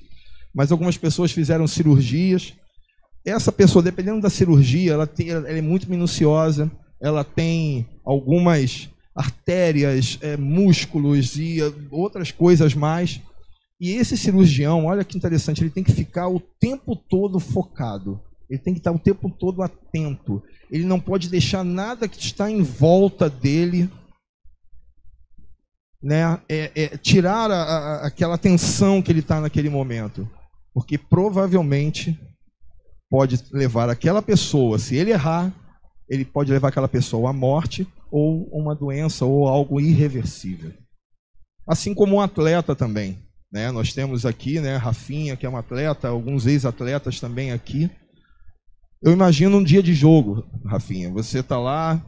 mas 0.54 0.72
algumas 0.72 0.96
pessoas 0.96 1.30
fizeram 1.30 1.68
cirurgias. 1.68 2.54
Essa 3.24 3.52
pessoa, 3.52 3.82
dependendo 3.82 4.20
da 4.20 4.30
cirurgia, 4.30 4.94
ela, 4.94 5.06
tem, 5.06 5.28
ela 5.30 5.48
é 5.48 5.60
muito 5.60 5.88
minuciosa, 5.88 6.70
ela 7.00 7.22
tem 7.22 7.86
algumas 8.04 8.88
artérias, 9.14 10.18
é, 10.22 10.36
músculos 10.36 11.36
e 11.36 11.58
outras 11.90 12.32
coisas 12.32 12.74
mais 12.74 13.20
e 13.80 13.92
esse 13.92 14.16
cirurgião, 14.16 14.86
olha 14.86 15.04
que 15.04 15.16
interessante, 15.16 15.62
ele 15.62 15.70
tem 15.70 15.84
que 15.84 15.92
ficar 15.92 16.28
o 16.28 16.40
tempo 16.40 16.96
todo 16.96 17.38
focado. 17.38 18.20
Ele 18.50 18.58
tem 18.58 18.74
que 18.74 18.80
estar 18.80 18.90
o 18.90 18.98
tempo 18.98 19.30
todo 19.30 19.62
atento. 19.62 20.42
Ele 20.70 20.84
não 20.84 20.98
pode 20.98 21.28
deixar 21.28 21.62
nada 21.62 22.08
que 22.08 22.18
está 22.18 22.50
em 22.50 22.62
volta 22.62 23.28
dele 23.30 23.88
né, 26.02 26.40
é, 26.48 26.70
é, 26.74 26.96
tirar 26.96 27.50
a, 27.50 27.62
a, 27.62 28.06
aquela 28.06 28.34
atenção 28.34 29.02
que 29.02 29.12
ele 29.12 29.20
está 29.20 29.40
naquele 29.40 29.68
momento. 29.68 30.28
Porque 30.72 30.96
provavelmente 30.96 32.18
pode 33.10 33.40
levar 33.52 33.88
aquela 33.88 34.22
pessoa, 34.22 34.78
se 34.78 34.96
ele 34.96 35.12
errar, 35.12 35.52
ele 36.08 36.24
pode 36.24 36.52
levar 36.52 36.68
aquela 36.68 36.88
pessoa 36.88 37.30
à 37.30 37.32
morte 37.32 37.86
ou 38.10 38.48
uma 38.50 38.74
doença 38.74 39.24
ou 39.24 39.46
algo 39.46 39.80
irreversível. 39.80 40.72
Assim 41.66 41.94
como 41.94 42.16
um 42.16 42.20
atleta 42.20 42.74
também. 42.74 43.27
Né? 43.52 43.70
Nós 43.70 43.92
temos 43.92 44.26
aqui, 44.26 44.60
né, 44.60 44.76
Rafinha, 44.76 45.36
que 45.36 45.46
é 45.46 45.50
um 45.50 45.56
atleta, 45.56 46.08
alguns 46.08 46.46
ex-atletas 46.46 47.18
também 47.18 47.52
aqui. 47.52 47.90
Eu 49.02 49.12
imagino 49.12 49.56
um 49.56 49.64
dia 49.64 49.82
de 49.82 49.94
jogo, 49.94 50.46
Rafinha. 50.66 51.10
Você 51.12 51.38
está 51.38 51.58
lá 51.58 52.04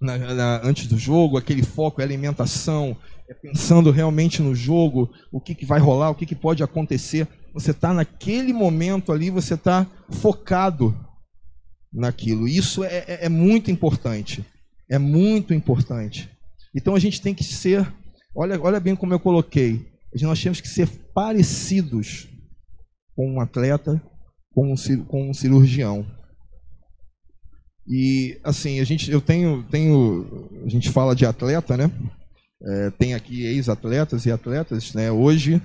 na, 0.00 0.18
na, 0.18 0.60
antes 0.62 0.86
do 0.86 0.98
jogo, 0.98 1.36
aquele 1.36 1.62
foco 1.62 2.00
é 2.00 2.04
alimentação, 2.04 2.96
é 3.28 3.34
pensando 3.34 3.90
realmente 3.90 4.42
no 4.42 4.54
jogo, 4.54 5.10
o 5.32 5.40
que, 5.40 5.54
que 5.54 5.66
vai 5.66 5.80
rolar, 5.80 6.10
o 6.10 6.14
que, 6.14 6.26
que 6.26 6.34
pode 6.34 6.62
acontecer. 6.62 7.26
Você 7.52 7.72
está 7.72 7.92
naquele 7.92 8.52
momento 8.52 9.12
ali, 9.12 9.30
você 9.30 9.54
está 9.54 9.86
focado 10.10 10.96
naquilo. 11.92 12.46
Isso 12.46 12.84
é, 12.84 13.04
é, 13.06 13.18
é 13.26 13.28
muito 13.28 13.70
importante. 13.70 14.44
É 14.88 14.98
muito 14.98 15.52
importante. 15.52 16.30
Então 16.74 16.94
a 16.94 16.98
gente 16.98 17.20
tem 17.20 17.34
que 17.34 17.44
ser. 17.44 17.92
Olha, 18.34 18.60
olha 18.60 18.78
bem 18.78 18.94
como 18.94 19.12
eu 19.12 19.20
coloquei 19.20 19.89
nós 20.22 20.42
temos 20.42 20.60
que 20.60 20.68
ser 20.68 20.88
parecidos 21.14 22.28
com 23.14 23.34
um 23.34 23.40
atleta, 23.40 24.02
com 24.52 24.72
um, 24.72 25.04
com 25.04 25.30
um 25.30 25.34
cirurgião. 25.34 26.06
E 27.86 28.38
assim, 28.44 28.80
a 28.80 28.84
gente, 28.84 29.10
eu 29.10 29.20
tenho, 29.20 29.62
tenho, 29.64 30.48
a 30.64 30.68
gente 30.68 30.90
fala 30.90 31.14
de 31.14 31.26
atleta, 31.26 31.76
né? 31.76 31.90
É, 32.62 32.90
tem 32.90 33.14
aqui 33.14 33.42
ex-atletas 33.44 34.26
e 34.26 34.30
atletas, 34.30 34.92
né? 34.94 35.10
Hoje 35.10 35.60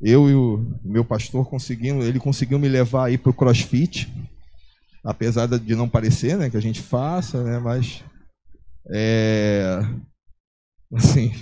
eu 0.00 0.30
e 0.30 0.34
o 0.34 0.80
meu 0.84 1.04
pastor 1.04 1.48
conseguimos, 1.48 2.06
ele 2.06 2.20
conseguiu 2.20 2.58
me 2.58 2.68
levar 2.68 3.06
aí 3.06 3.18
para 3.18 3.30
o 3.30 3.34
CrossFit, 3.34 4.08
apesar 5.02 5.46
de 5.46 5.74
não 5.74 5.88
parecer, 5.88 6.36
né, 6.36 6.48
que 6.48 6.56
a 6.56 6.62
gente 6.62 6.80
faça, 6.80 7.42
né? 7.42 7.58
Mas 7.58 8.04
é, 8.90 9.80
assim, 10.94 11.32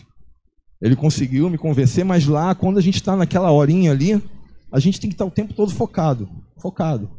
ele 0.80 0.97
conseguiu 0.97 1.49
me 1.49 1.59
convencer, 1.59 2.04
mas 2.04 2.26
lá, 2.26 2.54
quando 2.54 2.78
a 2.78 2.83
gente 2.83 2.97
está 2.97 3.16
naquela 3.16 3.50
horinha 3.50 3.90
ali, 3.90 4.23
a 4.71 4.78
gente 4.78 5.00
tem 5.00 5.09
que 5.09 5.14
estar 5.14 5.25
tá 5.25 5.28
o 5.28 5.35
tempo 5.35 5.54
todo 5.54 5.73
focado. 5.73 6.28
Focado. 6.61 7.11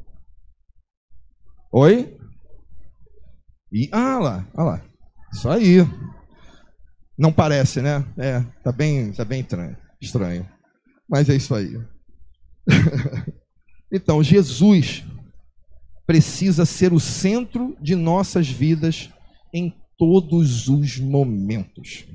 Oi? 1.71 2.17
E, 3.71 3.89
ah 3.91 4.19
lá, 4.19 4.47
ah 4.55 4.63
lá. 4.63 4.81
Isso 5.33 5.49
aí. 5.49 5.77
Não 7.17 7.31
parece, 7.31 7.81
né? 7.81 8.05
É, 8.17 8.41
tá 8.63 8.71
bem, 8.71 9.11
tá 9.11 9.25
bem 9.25 9.41
estranho. 9.41 9.77
estranho. 9.99 10.47
Mas 11.09 11.29
é 11.29 11.35
isso 11.35 11.55
aí. 11.55 11.79
então, 13.91 14.21
Jesus 14.23 15.03
precisa 16.05 16.65
ser 16.65 16.93
o 16.93 16.99
centro 16.99 17.75
de 17.81 17.95
nossas 17.95 18.47
vidas 18.47 19.09
em 19.53 19.73
todos 19.97 20.67
os 20.67 20.99
momentos. 20.99 22.05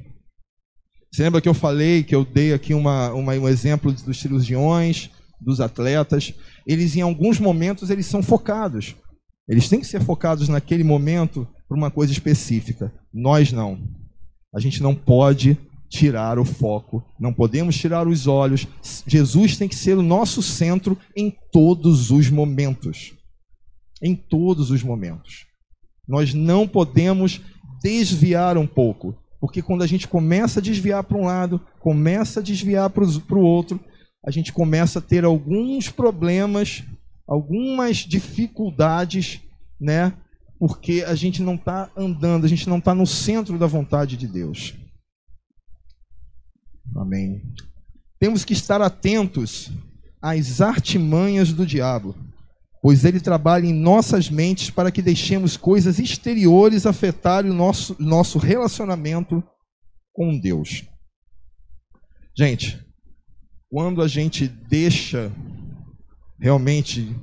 Você 1.12 1.24
lembra 1.24 1.42
que 1.42 1.48
eu 1.48 1.54
falei, 1.54 2.02
que 2.02 2.14
eu 2.14 2.24
dei 2.24 2.54
aqui 2.54 2.72
uma, 2.72 3.12
uma, 3.12 3.34
um 3.34 3.48
exemplo 3.48 3.92
dos 3.92 4.18
cirurgiões, 4.18 5.10
dos 5.38 5.60
atletas? 5.60 6.32
Eles, 6.66 6.96
em 6.96 7.02
alguns 7.02 7.38
momentos, 7.38 7.90
eles 7.90 8.06
são 8.06 8.22
focados. 8.22 8.96
Eles 9.46 9.68
têm 9.68 9.80
que 9.80 9.86
ser 9.86 10.00
focados 10.02 10.48
naquele 10.48 10.82
momento 10.82 11.46
para 11.68 11.76
uma 11.76 11.90
coisa 11.90 12.12
específica. 12.12 12.90
Nós 13.12 13.52
não. 13.52 13.78
A 14.54 14.58
gente 14.58 14.82
não 14.82 14.94
pode 14.94 15.58
tirar 15.90 16.38
o 16.38 16.44
foco, 16.46 17.04
não 17.20 17.34
podemos 17.34 17.76
tirar 17.76 18.08
os 18.08 18.26
olhos. 18.26 18.66
Jesus 19.06 19.58
tem 19.58 19.68
que 19.68 19.74
ser 19.74 19.98
o 19.98 20.02
nosso 20.02 20.42
centro 20.42 20.96
em 21.14 21.36
todos 21.52 22.10
os 22.10 22.30
momentos. 22.30 23.12
Em 24.02 24.14
todos 24.14 24.70
os 24.70 24.82
momentos. 24.82 25.44
Nós 26.08 26.32
não 26.32 26.66
podemos 26.66 27.42
desviar 27.82 28.56
um 28.56 28.66
pouco. 28.66 29.14
Porque 29.42 29.60
quando 29.60 29.82
a 29.82 29.88
gente 29.88 30.06
começa 30.06 30.60
a 30.60 30.62
desviar 30.62 31.02
para 31.02 31.18
um 31.18 31.24
lado, 31.24 31.60
começa 31.80 32.38
a 32.38 32.42
desviar 32.44 32.88
para 32.90 33.02
o 33.02 33.40
outro, 33.40 33.80
a 34.24 34.30
gente 34.30 34.52
começa 34.52 35.00
a 35.00 35.02
ter 35.02 35.24
alguns 35.24 35.90
problemas, 35.90 36.84
algumas 37.26 37.96
dificuldades, 37.96 39.40
né? 39.80 40.12
Porque 40.60 41.04
a 41.04 41.16
gente 41.16 41.42
não 41.42 41.56
está 41.56 41.90
andando, 41.96 42.44
a 42.44 42.48
gente 42.48 42.68
não 42.68 42.78
está 42.78 42.94
no 42.94 43.04
centro 43.04 43.58
da 43.58 43.66
vontade 43.66 44.16
de 44.16 44.28
Deus. 44.28 44.76
Amém. 46.94 47.42
Temos 48.20 48.44
que 48.44 48.52
estar 48.52 48.80
atentos 48.80 49.72
às 50.22 50.60
artimanhas 50.60 51.52
do 51.52 51.66
diabo 51.66 52.14
pois 52.82 53.04
ele 53.04 53.20
trabalha 53.20 53.64
em 53.64 53.72
nossas 53.72 54.28
mentes 54.28 54.68
para 54.68 54.90
que 54.90 55.00
deixemos 55.00 55.56
coisas 55.56 56.00
exteriores 56.00 56.84
afetarem 56.84 57.48
o 57.48 57.54
nosso, 57.54 57.94
nosso 58.00 58.38
relacionamento 58.38 59.42
com 60.12 60.36
Deus. 60.36 60.84
Gente, 62.36 62.84
quando 63.70 64.02
a 64.02 64.08
gente 64.08 64.48
deixa 64.48 65.30
realmente 66.40 67.14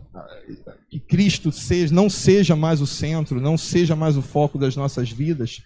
que 0.90 0.98
Cristo 0.98 1.52
seja, 1.52 1.94
não 1.94 2.10
seja 2.10 2.56
mais 2.56 2.80
o 2.80 2.88
centro, 2.88 3.42
não 3.42 3.58
seja 3.58 3.98
mais 3.98 4.16
o 4.16 4.22
foco 4.22 4.58
das 4.58 4.78
nossas 4.78 5.12
vidas, 5.12 5.62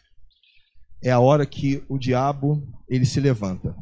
é 1.03 1.11
a 1.11 1.19
hora 1.19 1.45
que 1.45 1.83
o 1.87 1.99
diabo 1.99 2.67
ele 2.89 3.05
se 3.05 3.19
levanta. 3.19 3.75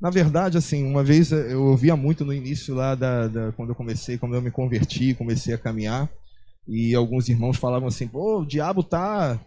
Na 0.00 0.08
verdade, 0.08 0.56
assim, 0.56 0.84
uma 0.84 1.04
vez 1.04 1.30
eu 1.30 1.62
ouvia 1.64 1.94
muito 1.94 2.24
no 2.24 2.32
início 2.32 2.74
lá 2.74 2.94
da, 2.94 3.28
da, 3.28 3.52
quando 3.52 3.70
eu 3.70 3.74
comecei, 3.74 4.16
quando 4.16 4.34
eu 4.34 4.40
me 4.40 4.50
converti, 4.50 5.14
comecei 5.14 5.52
a 5.52 5.58
caminhar, 5.58 6.08
e 6.66 6.94
alguns 6.94 7.28
irmãos 7.28 7.58
falavam 7.58 7.88
assim: 7.88 8.08
"Pô, 8.08 8.40
o 8.40 8.46
diabo 8.46 8.82
tá, 8.82 9.38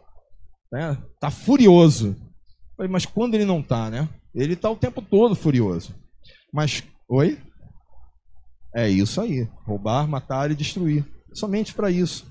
né, 0.72 0.98
tá 1.19 1.31
furioso". 1.31 2.10
Eu 2.10 2.77
falei, 2.77 2.91
mas 2.91 3.05
quando 3.05 3.33
ele 3.33 3.45
não 3.45 3.63
tá, 3.63 3.89
né? 3.89 4.07
Ele 4.33 4.55
tá 4.55 4.69
o 4.69 4.75
tempo 4.75 5.01
todo 5.01 5.36
furioso. 5.36 5.93
Mas, 6.51 6.83
oi? 7.10 7.39
É 8.75 8.89
isso 8.89 9.22
aí. 9.22 9.48
Roubar, 9.63 10.07
matar 10.07 10.50
e 10.51 10.55
destruir. 10.55 11.05
Somente 11.33 11.74
para 11.74 11.91
isso. 11.91 12.25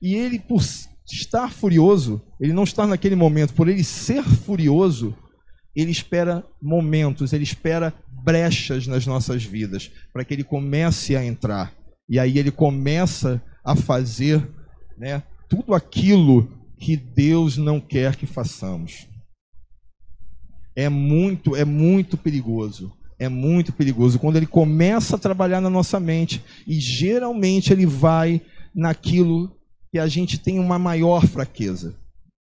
E 0.00 0.14
ele, 0.14 0.38
por 0.38 0.62
estar 1.06 1.52
furioso, 1.52 2.22
ele 2.40 2.52
não 2.52 2.64
está 2.64 2.86
naquele 2.86 3.14
momento, 3.14 3.54
por 3.54 3.68
ele 3.68 3.84
ser 3.84 4.22
furioso, 4.22 5.14
ele 5.74 5.90
espera 5.90 6.44
momentos, 6.60 7.32
ele 7.32 7.44
espera 7.44 7.92
brechas 8.24 8.86
nas 8.86 9.06
nossas 9.06 9.44
vidas, 9.44 9.90
para 10.12 10.24
que 10.24 10.32
ele 10.32 10.44
comece 10.44 11.16
a 11.16 11.24
entrar. 11.24 11.72
E 12.08 12.18
aí 12.18 12.38
ele 12.38 12.50
começa 12.50 13.42
a 13.64 13.74
fazer 13.74 14.46
né, 14.96 15.22
tudo 15.48 15.74
aquilo 15.74 16.50
que 16.78 16.96
Deus 16.96 17.56
não 17.56 17.80
quer 17.80 18.16
que 18.16 18.26
façamos. 18.26 19.08
É 20.76 20.88
muito, 20.88 21.54
é 21.54 21.64
muito 21.64 22.16
perigoso. 22.16 22.92
É 23.18 23.28
muito 23.28 23.72
perigoso 23.72 24.18
quando 24.18 24.36
ele 24.36 24.46
começa 24.46 25.16
a 25.16 25.18
trabalhar 25.18 25.60
na 25.60 25.70
nossa 25.70 26.00
mente 26.00 26.42
e 26.66 26.80
geralmente 26.80 27.72
ele 27.72 27.86
vai 27.86 28.42
naquilo 28.74 29.56
que 29.90 29.98
a 29.98 30.08
gente 30.08 30.36
tem 30.36 30.58
uma 30.58 30.78
maior 30.78 31.24
fraqueza. 31.26 31.96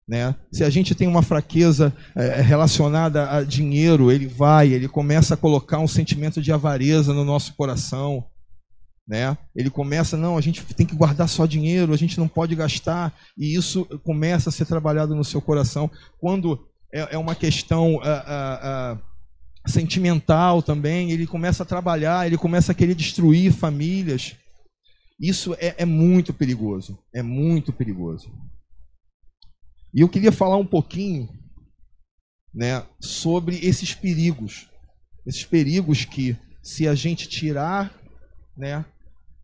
Né? 0.07 0.35
Se 0.51 0.63
a 0.63 0.69
gente 0.69 0.93
tem 0.93 1.07
uma 1.07 1.23
fraqueza 1.23 1.95
é, 2.15 2.39
relacionada 2.41 3.31
a 3.31 3.43
dinheiro, 3.43 4.11
ele 4.11 4.27
vai, 4.27 4.71
ele 4.71 4.87
começa 4.87 5.33
a 5.33 5.37
colocar 5.37 5.79
um 5.79 5.87
sentimento 5.87 6.41
de 6.41 6.51
avareza 6.51 7.13
no 7.13 7.25
nosso 7.25 7.53
coração. 7.55 8.23
Né? 9.07 9.35
Ele 9.55 9.69
começa, 9.69 10.15
não, 10.15 10.37
a 10.37 10.41
gente 10.41 10.63
tem 10.75 10.85
que 10.85 10.95
guardar 10.95 11.27
só 11.27 11.45
dinheiro, 11.45 11.93
a 11.93 11.97
gente 11.97 12.19
não 12.19 12.27
pode 12.27 12.55
gastar, 12.55 13.13
e 13.37 13.55
isso 13.55 13.85
começa 14.03 14.49
a 14.49 14.51
ser 14.51 14.65
trabalhado 14.65 15.15
no 15.15 15.23
seu 15.23 15.41
coração. 15.41 15.89
Quando 16.19 16.67
é, 16.93 17.15
é 17.15 17.17
uma 17.17 17.35
questão 17.35 17.99
sentimental 19.67 20.61
também, 20.61 21.11
ele 21.11 21.25
começa 21.25 21.63
a 21.63 21.65
trabalhar, 21.65 22.27
ele 22.27 22.37
começa 22.37 22.71
a 22.71 22.75
querer 22.75 22.93
destruir 22.93 23.51
famílias. 23.51 24.35
Isso 25.19 25.55
é, 25.59 25.75
é 25.79 25.85
muito 25.85 26.33
perigoso. 26.33 26.97
É 27.13 27.23
muito 27.23 27.73
perigoso. 27.73 28.31
E 29.95 30.01
eu 30.01 30.09
queria 30.09 30.31
falar 30.31 30.57
um 30.57 30.65
pouquinho 30.65 31.29
né, 32.53 32.83
sobre 32.99 33.65
esses 33.65 33.93
perigos. 33.93 34.67
Esses 35.25 35.45
perigos 35.45 36.03
que, 36.03 36.35
se 36.61 36.85
a 36.85 36.93
gente 36.93 37.29
tirar 37.29 37.97
né, 38.57 38.83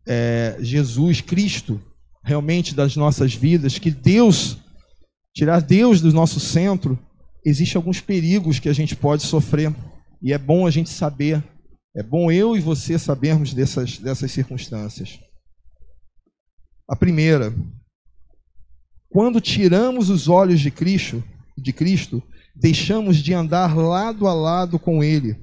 é, 0.06 0.58
Jesus, 0.60 1.22
Cristo, 1.22 1.82
realmente 2.22 2.74
das 2.74 2.94
nossas 2.96 3.34
vidas, 3.34 3.78
que 3.78 3.90
Deus, 3.90 4.58
tirar 5.34 5.60
Deus 5.60 6.02
do 6.02 6.12
nosso 6.12 6.38
centro, 6.38 6.98
existem 7.46 7.78
alguns 7.78 8.02
perigos 8.02 8.58
que 8.58 8.68
a 8.68 8.74
gente 8.74 8.94
pode 8.94 9.22
sofrer. 9.22 9.74
E 10.20 10.34
é 10.34 10.38
bom 10.38 10.66
a 10.66 10.70
gente 10.70 10.90
saber, 10.90 11.42
é 11.96 12.02
bom 12.02 12.30
eu 12.30 12.54
e 12.54 12.60
você 12.60 12.98
sabermos 12.98 13.54
dessas, 13.54 13.96
dessas 13.96 14.30
circunstâncias. 14.30 15.18
A 16.86 16.94
primeira, 16.94 17.54
quando 19.12 19.40
tiramos 19.42 20.08
os 20.08 20.26
olhos 20.26 20.60
de 20.60 20.70
Cristo, 20.70 21.22
de 21.56 21.70
Cristo, 21.70 22.22
deixamos 22.56 23.18
de 23.18 23.34
andar 23.34 23.76
lado 23.76 24.26
a 24.26 24.32
lado 24.32 24.78
com 24.78 25.04
Ele 25.04 25.36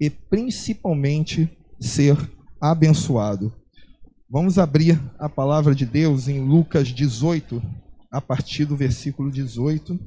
e 0.00 0.10
principalmente 0.10 1.48
ser 1.78 2.16
abençoado. 2.60 3.52
Vamos 4.28 4.58
abrir 4.58 5.00
a 5.18 5.28
palavra 5.28 5.72
de 5.72 5.86
Deus 5.86 6.26
em 6.26 6.40
Lucas 6.40 6.88
18, 6.88 7.62
a 8.10 8.20
partir 8.20 8.64
do 8.64 8.76
versículo 8.76 9.30
18. 9.30 9.98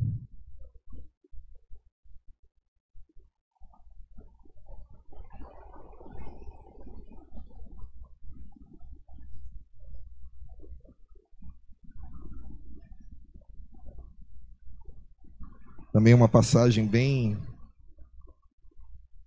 Também 15.95 16.13
uma 16.13 16.27
passagem 16.27 16.86
bem 16.86 17.38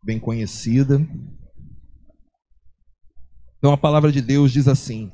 bem 0.04 0.20
conhecida. 0.20 1.00
Então 3.57 3.72
a 3.72 3.78
palavra 3.78 4.12
de 4.12 4.20
Deus 4.20 4.52
diz 4.52 4.68
assim: 4.68 5.11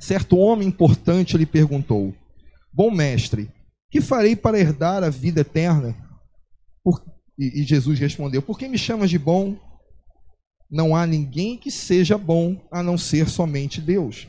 Certo 0.00 0.36
homem 0.36 0.66
importante 0.66 1.38
lhe 1.38 1.46
perguntou: 1.46 2.12
Bom 2.72 2.90
mestre, 2.90 3.48
que 3.92 4.00
farei 4.00 4.34
para 4.34 4.58
herdar 4.58 5.04
a 5.04 5.08
vida 5.08 5.42
eterna? 5.42 5.96
Por... 6.82 7.00
E, 7.38 7.62
Jesus 7.62 7.96
respondeu: 8.00 8.42
Por 8.42 8.58
que 8.58 8.66
me 8.66 8.76
chamas 8.76 9.08
de 9.08 9.20
bom? 9.20 9.56
Não 10.68 10.96
há 10.96 11.06
ninguém 11.06 11.56
que 11.56 11.70
seja 11.70 12.18
bom 12.18 12.60
a 12.72 12.82
não 12.82 12.98
ser 12.98 13.28
somente 13.28 13.80
Deus. 13.80 14.26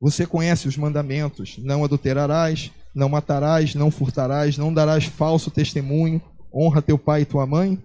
Você 0.00 0.26
conhece 0.26 0.66
os 0.66 0.78
mandamentos: 0.78 1.58
não 1.58 1.84
adulterarás, 1.84 2.72
não 2.94 3.08
matarás, 3.08 3.74
não 3.74 3.90
furtarás, 3.90 4.56
não 4.56 4.72
darás 4.72 5.04
falso 5.04 5.50
testemunho, 5.50 6.20
honra 6.52 6.82
teu 6.82 6.98
pai 6.98 7.22
e 7.22 7.26
tua 7.26 7.46
mãe? 7.46 7.82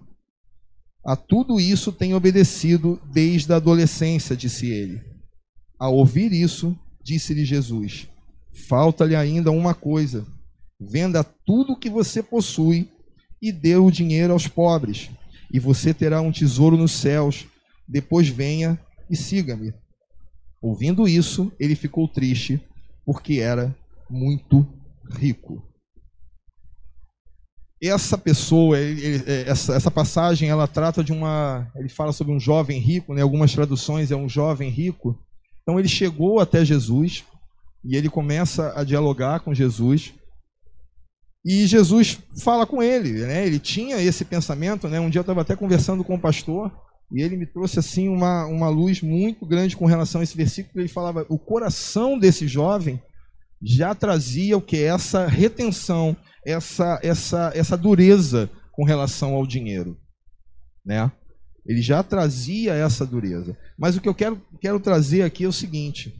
A 1.04 1.14
tudo 1.14 1.60
isso 1.60 1.92
tem 1.92 2.14
obedecido 2.14 3.00
desde 3.12 3.52
a 3.52 3.56
adolescência, 3.56 4.36
disse 4.36 4.66
ele. 4.66 5.00
Ao 5.78 5.94
ouvir 5.94 6.32
isso, 6.32 6.76
disse-lhe 7.02 7.44
Jesus: 7.44 8.08
Falta-lhe 8.68 9.14
ainda 9.14 9.52
uma 9.52 9.72
coisa. 9.72 10.26
Venda 10.80 11.22
tudo 11.22 11.72
o 11.72 11.76
que 11.76 11.88
você 11.88 12.22
possui 12.22 12.90
e 13.40 13.52
dê 13.52 13.76
o 13.76 13.90
dinheiro 13.90 14.32
aos 14.32 14.48
pobres, 14.48 15.10
e 15.52 15.60
você 15.60 15.94
terá 15.94 16.20
um 16.20 16.32
tesouro 16.32 16.76
nos 16.76 16.92
céus. 16.92 17.46
Depois 17.88 18.28
venha 18.28 18.78
e 19.08 19.14
siga-me. 19.14 19.72
Ouvindo 20.60 21.06
isso, 21.06 21.52
ele 21.60 21.76
ficou 21.76 22.08
triste, 22.08 22.60
porque 23.04 23.34
era 23.34 23.72
muito 24.10 24.66
rico. 25.10 25.62
Essa 27.82 28.16
pessoa, 28.16 28.78
ele, 28.78 29.22
é, 29.26 29.48
essa, 29.48 29.74
essa 29.74 29.90
passagem, 29.90 30.48
ela 30.48 30.66
trata 30.66 31.04
de 31.04 31.12
uma. 31.12 31.70
Ele 31.76 31.88
fala 31.88 32.12
sobre 32.12 32.32
um 32.32 32.40
jovem 32.40 32.80
rico, 32.80 33.12
né? 33.12 33.22
algumas 33.22 33.52
traduções 33.52 34.10
é 34.10 34.16
um 34.16 34.28
jovem 34.28 34.70
rico. 34.70 35.18
Então 35.62 35.78
ele 35.78 35.88
chegou 35.88 36.40
até 36.40 36.64
Jesus 36.64 37.24
e 37.84 37.96
ele 37.96 38.08
começa 38.08 38.72
a 38.74 38.82
dialogar 38.82 39.40
com 39.40 39.54
Jesus. 39.54 40.14
E 41.44 41.66
Jesus 41.66 42.18
fala 42.42 42.66
com 42.66 42.82
ele, 42.82 43.24
né? 43.24 43.46
Ele 43.46 43.60
tinha 43.60 44.00
esse 44.00 44.24
pensamento, 44.24 44.88
né? 44.88 44.98
Um 44.98 45.10
dia 45.10 45.20
eu 45.20 45.22
estava 45.22 45.42
até 45.42 45.54
conversando 45.54 46.02
com 46.02 46.14
o 46.14 46.20
pastor 46.20 46.72
e 47.12 47.22
ele 47.22 47.36
me 47.36 47.46
trouxe 47.46 47.78
assim 47.78 48.08
uma, 48.08 48.46
uma 48.46 48.68
luz 48.68 49.00
muito 49.00 49.46
grande 49.46 49.76
com 49.76 49.86
relação 49.86 50.20
a 50.20 50.24
esse 50.24 50.36
versículo. 50.36 50.80
Ele 50.80 50.88
falava: 50.88 51.24
o 51.28 51.38
coração 51.38 52.18
desse 52.18 52.48
jovem 52.48 53.00
já 53.62 53.94
trazia 53.94 54.56
o 54.56 54.62
que 54.62 54.82
essa 54.82 55.26
retenção, 55.26 56.16
essa 56.44 56.98
essa 57.02 57.52
essa 57.54 57.76
dureza 57.76 58.50
com 58.72 58.84
relação 58.84 59.34
ao 59.34 59.46
dinheiro, 59.46 59.98
né? 60.84 61.10
Ele 61.64 61.82
já 61.82 62.02
trazia 62.02 62.74
essa 62.74 63.04
dureza. 63.04 63.56
Mas 63.76 63.96
o 63.96 64.00
que 64.00 64.08
eu 64.08 64.14
quero 64.14 64.40
quero 64.60 64.78
trazer 64.78 65.22
aqui 65.22 65.44
é 65.44 65.48
o 65.48 65.52
seguinte: 65.52 66.14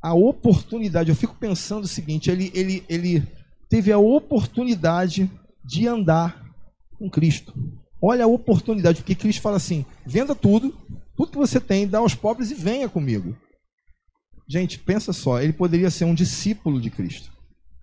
a 0.00 0.14
oportunidade. 0.14 1.10
Eu 1.10 1.16
fico 1.16 1.34
pensando 1.34 1.84
o 1.84 1.88
seguinte: 1.88 2.30
ele 2.30 2.50
ele 2.54 2.84
ele 2.88 3.26
teve 3.68 3.90
a 3.90 3.98
oportunidade 3.98 5.30
de 5.64 5.88
andar 5.88 6.44
com 6.98 7.10
Cristo. 7.10 7.52
Olha 8.00 8.24
a 8.24 8.28
oportunidade, 8.28 9.00
porque 9.00 9.14
Cristo 9.14 9.42
fala 9.42 9.56
assim: 9.56 9.84
venda 10.06 10.34
tudo, 10.34 10.76
tudo 11.16 11.32
que 11.32 11.38
você 11.38 11.58
tem, 11.58 11.88
dá 11.88 11.98
aos 11.98 12.14
pobres 12.14 12.50
e 12.50 12.54
venha 12.54 12.88
comigo. 12.88 13.36
Gente, 14.48 14.78
pensa 14.78 15.12
só, 15.12 15.40
ele 15.42 15.52
poderia 15.52 15.90
ser 15.90 16.06
um 16.06 16.14
discípulo 16.14 16.80
de 16.80 16.90
Cristo. 16.90 17.30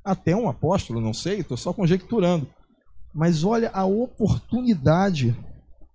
Até 0.04 0.36
um 0.36 0.50
apóstolo, 0.50 1.00
não 1.00 1.14
sei, 1.14 1.40
estou 1.40 1.56
só 1.56 1.72
conjecturando. 1.72 2.48
Mas 3.14 3.44
olha 3.44 3.70
a 3.70 3.86
oportunidade 3.86 5.38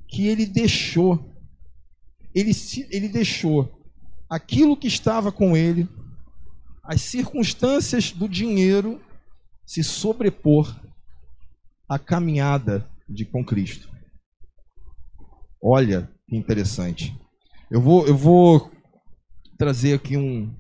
que 0.09 0.29
ele 0.29 0.47
deixou. 0.47 1.19
Ele, 2.33 2.53
ele 2.91 3.09
deixou 3.09 3.81
aquilo 4.29 4.77
que 4.77 4.87
estava 4.87 5.33
com 5.33 5.57
ele, 5.57 5.89
as 6.85 7.01
circunstâncias 7.03 8.13
do 8.13 8.29
dinheiro, 8.29 9.01
se 9.67 9.83
sobrepor 9.83 10.81
à 11.89 11.99
caminhada 11.99 12.89
de 13.09 13.25
com 13.25 13.45
Cristo. 13.45 13.91
Olha 15.61 16.09
que 16.29 16.37
interessante. 16.37 17.17
Eu 17.69 17.81
vou, 17.81 18.07
eu 18.07 18.17
vou 18.17 18.71
trazer 19.59 19.95
aqui 19.95 20.17
um, 20.17 20.55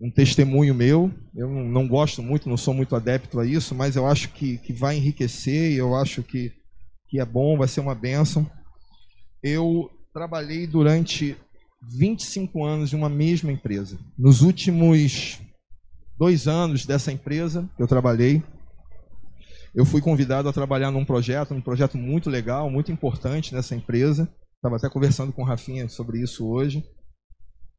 um 0.00 0.10
testemunho 0.10 0.74
meu. 0.74 1.10
Eu 1.34 1.48
não 1.48 1.88
gosto 1.88 2.22
muito, 2.22 2.48
não 2.48 2.56
sou 2.56 2.72
muito 2.72 2.94
adepto 2.94 3.40
a 3.40 3.46
isso, 3.46 3.74
mas 3.74 3.96
eu 3.96 4.06
acho 4.06 4.30
que, 4.30 4.58
que 4.58 4.72
vai 4.72 4.96
enriquecer 4.96 5.72
e 5.72 5.76
eu 5.76 5.94
acho 5.94 6.22
que, 6.22 6.52
que 7.08 7.20
é 7.20 7.24
bom, 7.24 7.56
vai 7.56 7.68
ser 7.68 7.80
uma 7.80 7.94
bênção. 7.94 8.48
Eu 9.42 9.90
trabalhei 10.12 10.66
durante 10.66 11.36
25 11.82 12.64
anos 12.64 12.92
em 12.92 12.96
uma 12.96 13.08
mesma 13.08 13.52
empresa. 13.52 13.98
Nos 14.16 14.42
últimos 14.42 15.40
dois 16.18 16.48
anos 16.48 16.84
dessa 16.84 17.12
empresa 17.12 17.68
que 17.76 17.82
eu 17.82 17.86
trabalhei, 17.86 18.42
eu 19.74 19.84
fui 19.84 20.00
convidado 20.00 20.48
a 20.48 20.52
trabalhar 20.52 20.90
num 20.90 21.04
projeto, 21.04 21.54
um 21.54 21.60
projeto 21.60 21.96
muito 21.96 22.28
legal, 22.28 22.70
muito 22.70 22.90
importante 22.90 23.54
nessa 23.54 23.74
empresa. 23.74 24.28
Estava 24.56 24.76
até 24.76 24.88
conversando 24.88 25.32
com 25.32 25.42
o 25.42 25.44
Rafinha 25.44 25.88
sobre 25.88 26.20
isso 26.20 26.48
hoje. 26.48 26.84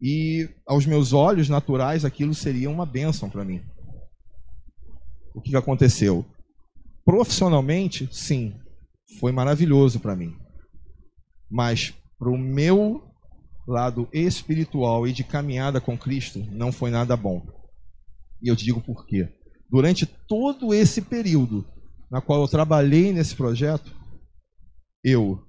E 0.01 0.49
aos 0.65 0.85
meus 0.85 1.11
olhos 1.11 1.49
naturais, 1.49 2.05
aquilo 2.05 2.33
seria 2.33 2.69
uma 2.69 2.85
bênção 2.85 3.29
para 3.29 3.43
mim. 3.43 3.61
O 5.33 5.41
que 5.41 5.55
aconteceu? 5.55 6.25
Profissionalmente, 7.03 8.07
sim, 8.11 8.55
foi 9.19 9.31
maravilhoso 9.31 9.99
para 9.99 10.15
mim. 10.15 10.35
Mas 11.49 11.93
para 12.17 12.29
o 12.29 12.37
meu 12.37 13.03
lado 13.67 14.07
espiritual 14.11 15.07
e 15.07 15.13
de 15.13 15.23
caminhada 15.23 15.79
com 15.79 15.97
Cristo, 15.97 16.39
não 16.51 16.71
foi 16.71 16.91
nada 16.91 17.15
bom. 17.15 17.45
E 18.41 18.49
eu 18.49 18.55
te 18.55 18.65
digo 18.65 18.81
por 18.81 19.05
quê. 19.05 19.29
Durante 19.69 20.05
todo 20.05 20.73
esse 20.73 21.01
período 21.01 21.65
na 22.09 22.21
qual 22.21 22.41
eu 22.41 22.47
trabalhei 22.47 23.13
nesse 23.13 23.35
projeto, 23.35 23.93
eu 25.03 25.43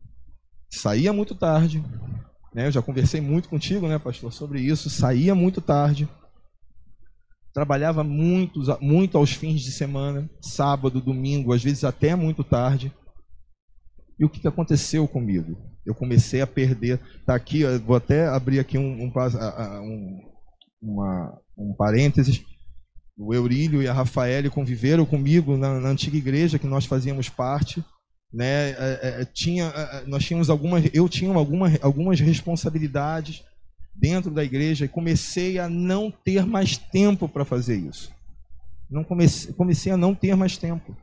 saía 0.71 1.13
muito 1.13 1.35
tarde, 1.35 1.83
né? 2.55 2.67
Eu 2.67 2.73
já 2.73 2.83
conversei 2.83 3.21
muito 3.21 3.49
contigo, 3.49 3.87
né, 3.87 3.99
pastor, 3.99 4.33
sobre 4.33 4.61
isso. 4.61 4.91
Saía 4.91 5.35
muito 5.35 5.61
tarde, 5.61 6.09
trabalhava 7.55 8.03
muito, 8.03 8.61
muito 8.81 9.17
aos 9.17 9.33
fins 9.33 9.63
de 9.63 9.73
semana, 9.73 10.29
sábado, 10.41 11.01
domingo, 11.01 11.53
às 11.53 11.63
vezes 11.63 11.85
até 11.85 12.15
muito 12.15 12.43
tarde. 12.43 12.93
E 14.19 14.25
o 14.25 14.29
que 14.29 14.47
aconteceu 14.47 15.07
comigo? 15.09 15.57
Eu 15.87 15.95
comecei 15.95 16.43
a 16.43 16.47
perder. 16.47 17.01
Tá 17.25 17.35
aqui, 17.35 17.65
vou 17.79 17.97
até 17.97 18.29
abrir 18.29 18.59
aqui 18.59 18.77
um, 18.77 19.05
um, 19.05 19.13
um, 19.13 20.21
uma, 20.83 21.41
um 21.57 21.75
parênteses. 21.75 22.45
O 23.17 23.35
Eurílio 23.35 23.83
e 23.83 23.89
a 23.89 23.93
Rafael 23.93 24.51
conviveram 24.51 25.07
comigo 25.07 25.57
na, 25.57 25.81
na 25.81 25.89
antiga 25.89 26.17
igreja 26.17 26.59
que 26.59 26.67
nós 26.67 26.85
fazíamos 26.85 27.29
parte 27.29 27.83
né? 28.33 28.71
É, 28.71 29.21
é, 29.21 29.25
tinha, 29.25 29.73
nós 30.07 30.25
tínhamos 30.25 30.49
algumas, 30.49 30.85
eu 30.93 31.09
tinha 31.09 31.33
alguma, 31.35 31.71
algumas 31.83 32.21
responsabilidades 32.21 33.45
dentro 33.95 34.31
da 34.31 34.45
igreja 34.45 34.85
e 34.85 34.89
comecei 34.89 35.59
a 35.59 35.69
não 35.69 36.11
ter 36.11 36.47
mais 36.47 36.77
tempo 36.77 37.29
para 37.29 37.45
fazer 37.45 37.77
isso. 37.77 38.13
Não 38.91 39.05
comecei, 39.05 39.53
comecei 39.53 39.93
a 39.93 39.97
não 39.97 40.15
ter 40.15 40.35
mais 40.37 40.57
tempo. 40.57 40.97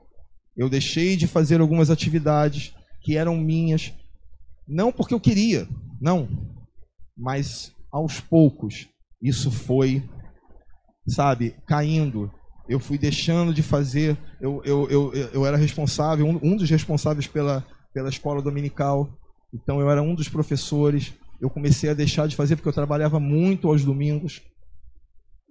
Eu 0.56 0.70
deixei 0.70 1.16
de 1.16 1.28
fazer 1.28 1.62
algumas 1.62 1.90
atividades 1.90 2.74
que 3.02 3.16
eram 3.16 3.38
minhas, 3.38 3.94
não 4.68 4.92
porque 4.92 5.14
eu 5.14 5.20
queria, 5.20 5.68
não, 6.02 6.28
mas 7.16 7.72
aos 7.92 8.20
poucos 8.20 8.88
isso 9.22 9.52
foi, 9.52 10.04
sabe, 11.08 11.56
caindo 11.66 12.32
eu 12.70 12.80
fui 12.80 12.98
deixando 12.98 13.54
de 13.54 13.62
fazer, 13.62 14.18
eu, 14.42 14.62
eu, 14.66 14.90
eu, 14.90 15.14
eu 15.14 15.46
era 15.46 15.58
responsável, 15.58 16.26
um, 16.26 16.40
um 16.42 16.56
dos 16.56 16.70
responsáveis 16.70 17.28
pela, 17.28 17.66
pela 17.94 18.10
escola 18.10 18.42
dominical, 18.42 19.10
então 19.54 19.80
eu 19.80 19.90
era 19.90 20.02
um 20.02 20.14
dos 20.14 20.28
professores, 20.28 21.14
eu 21.40 21.50
comecei 21.50 21.90
a 21.90 21.94
deixar 21.94 22.28
de 22.28 22.36
fazer 22.36 22.56
porque 22.56 22.68
eu 22.68 22.74
trabalhava 22.74 23.20
muito 23.20 23.68
aos 23.68 23.84
domingos, 23.84 24.42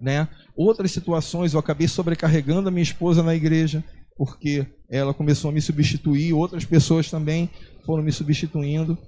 né? 0.01 0.29
Outras 0.55 0.91
situações 0.91 1.55
eu 1.55 1.61
acabei 1.61 1.89
sobrecarregando 1.89 2.69
a 2.69 2.71
minha 2.71 2.83
esposa 2.83 3.23
na 3.23 3.35
igreja, 3.35 3.83
porque 4.17 4.67
ela 4.91 5.15
começou 5.15 5.51
a 5.51 5.55
me 5.55 5.61
substituir, 5.61 6.33
outras 6.33 6.65
pessoas 6.65 7.11
também 7.11 7.49
foram 7.85 8.03
me 8.03 8.13
substituindo. 8.13 8.99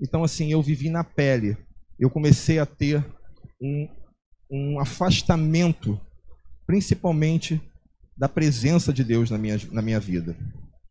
Então 0.00 0.24
assim, 0.24 0.50
eu 0.50 0.60
vivi 0.60 0.90
na 0.90 1.04
pele. 1.04 1.56
Eu 1.98 2.10
comecei 2.10 2.58
a 2.58 2.66
ter 2.66 3.04
um, 3.62 3.88
um 4.50 4.80
afastamento 4.80 6.00
principalmente 6.66 7.60
da 8.16 8.28
presença 8.28 8.92
de 8.92 9.02
Deus 9.02 9.30
na 9.30 9.38
minha, 9.38 9.58
na 9.72 9.82
minha 9.82 10.00
vida. 10.00 10.36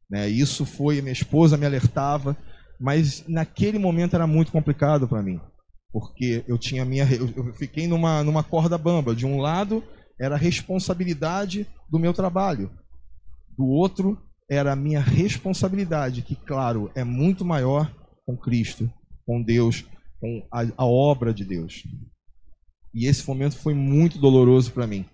Né? 0.10 0.28
Isso 0.28 0.66
foi, 0.66 1.02
minha 1.02 1.14
esposa 1.14 1.58
me 1.58 1.66
alertava, 1.66 2.38
mas 2.80 3.24
naquele 3.28 3.80
momento 3.80 4.16
era 4.16 4.28
muito 4.28 4.52
complicado 4.52 5.08
para 5.08 5.24
mim, 5.24 5.40
porque 5.92 6.44
eu 6.48 6.58
tinha 6.58 6.84
minha, 6.84 7.08
eu 7.14 7.54
fiquei 7.54 7.88
numa, 7.88 8.24
numa 8.24 8.44
corda 8.44 8.78
bamba. 8.78 9.16
De 9.16 9.26
um 9.26 9.40
lado 9.40 9.84
era 10.20 10.36
a 10.36 10.38
responsabilidade 10.38 11.66
do 11.90 11.98
meu 11.98 12.14
trabalho, 12.14 12.70
do 13.58 13.66
outro 13.66 14.22
era 14.50 14.74
a 14.74 14.76
minha 14.76 15.00
responsabilidade, 15.00 16.22
que 16.22 16.36
claro 16.36 16.92
é 16.94 17.04
muito 17.04 17.46
maior 17.46 17.92
com 18.26 18.38
Cristo, 18.38 18.92
com 19.26 19.42
Deus, 19.42 19.86
com 20.20 20.46
a, 20.52 20.66
a 20.78 20.86
obra 20.86 21.34
de 21.34 21.46
Deus. 21.46 21.84
E 22.94 23.08
esse 23.08 23.28
momento 23.28 23.58
foi 23.58 23.74
muito 23.74 24.20
doloroso 24.20 24.72
para 24.72 24.86
mim 24.86 25.06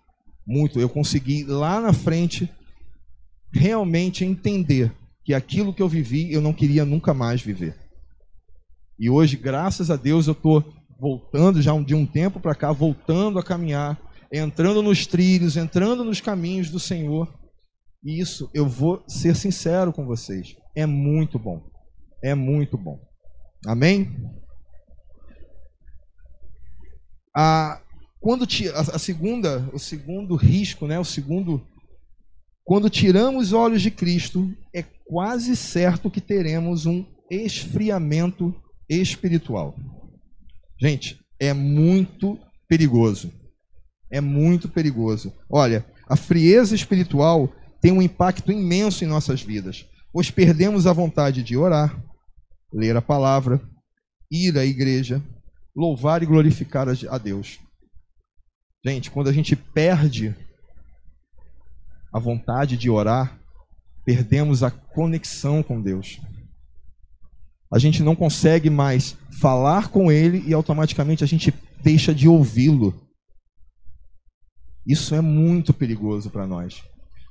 muito. 0.49 0.79
Eu 0.79 0.89
consegui 0.89 1.43
lá 1.43 1.79
na 1.79 1.93
frente 1.93 2.51
realmente 3.53 4.25
entender 4.25 4.91
que 5.23 5.31
aquilo 5.31 5.73
que 5.73 5.81
eu 5.81 5.88
vivi 5.88 6.33
eu 6.33 6.41
não 6.41 6.51
queria 6.51 6.83
nunca 6.83 7.13
mais 7.13 7.39
viver. 7.39 7.77
E 8.97 9.09
hoje, 9.09 9.38
graças 9.38 9.91
a 9.91 9.95
Deus, 9.95 10.25
eu 10.25 10.33
estou 10.33 10.73
voltando 10.99 11.62
já 11.62 11.79
de 11.79 11.93
um 11.93 12.05
tempo 12.05 12.39
para 12.39 12.55
cá, 12.55 12.71
voltando 12.71 13.38
a 13.38 13.43
caminhar, 13.43 13.97
entrando 14.33 14.81
nos 14.81 15.05
trilhos, 15.05 15.55
entrando 15.55 16.03
nos 16.03 16.19
caminhos 16.19 16.71
do 16.71 16.79
Senhor. 16.79 17.31
E 18.03 18.19
isso, 18.19 18.49
eu 18.53 18.67
vou 18.67 19.03
ser 19.07 19.35
sincero 19.35 19.93
com 19.93 20.05
vocês, 20.05 20.55
é 20.75 20.85
muito 20.85 21.38
bom. 21.38 21.69
É 22.23 22.33
muito 22.33 22.77
bom. 22.77 22.99
Amém? 23.65 24.12
A, 27.35 27.81
quando 28.19 28.47
a 28.73 28.99
segunda, 28.99 29.69
o 29.73 29.79
segundo 29.79 30.36
risco, 30.36 30.86
né, 30.88 30.99
o 30.99 31.05
segundo 31.05 31.65
quando 32.69 32.88
tiramos 32.88 33.47
os 33.47 33.53
olhos 33.53 33.82
de 33.82 33.89
Cristo, 33.89 34.55
é 34.71 34.84
quase 34.84 35.55
certo 35.55 36.12
que 36.12 36.21
teremos 36.21 36.86
um 36.86 37.03
esfriamento 37.27 38.53
espiritual. 38.88 39.75
Gente, 40.79 41.19
é 41.39 41.51
muito 41.51 42.38
perigoso. 42.67 43.34
É 44.12 44.21
muito 44.21 44.69
perigoso. 44.69 45.34
Olha, 45.49 45.84
a 46.08 46.15
frieza 46.15 46.75
espiritual 46.75 47.51
tem 47.82 47.91
um 47.91 48.03
impacto 48.03 48.51
imenso 48.51 49.03
em 49.03 49.08
nossas 49.08 49.41
vidas, 49.41 49.88
pois 50.13 50.29
perdemos 50.29 50.86
a 50.86 50.93
vontade 50.93 51.41
de 51.41 51.58
orar, 51.58 51.99
ler 52.71 52.95
a 52.95 53.01
palavra, 53.01 53.60
ir 54.29 54.55
à 54.60 54.65
igreja, 54.65 55.23
louvar 55.75 56.21
e 56.21 56.27
glorificar 56.27 56.88
a 56.88 57.17
Deus. 57.17 57.60
Gente, 58.85 59.11
quando 59.11 59.27
a 59.27 59.33
gente 59.33 59.55
perde 59.55 60.33
a 62.13 62.19
vontade 62.19 62.77
de 62.77 62.89
orar, 62.89 63.37
perdemos 64.05 64.63
a 64.63 64.71
conexão 64.71 65.61
com 65.61 65.81
Deus. 65.81 66.19
A 67.71 67.77
gente 67.77 68.01
não 68.01 68.15
consegue 68.15 68.69
mais 68.69 69.17
falar 69.39 69.89
com 69.89 70.11
Ele 70.11 70.43
e 70.47 70.53
automaticamente 70.53 71.23
a 71.23 71.27
gente 71.27 71.53
deixa 71.83 72.15
de 72.15 72.27
ouvi-lo. 72.27 73.07
Isso 74.87 75.13
é 75.13 75.21
muito 75.21 75.73
perigoso 75.73 76.29
para 76.29 76.47
nós. 76.47 76.81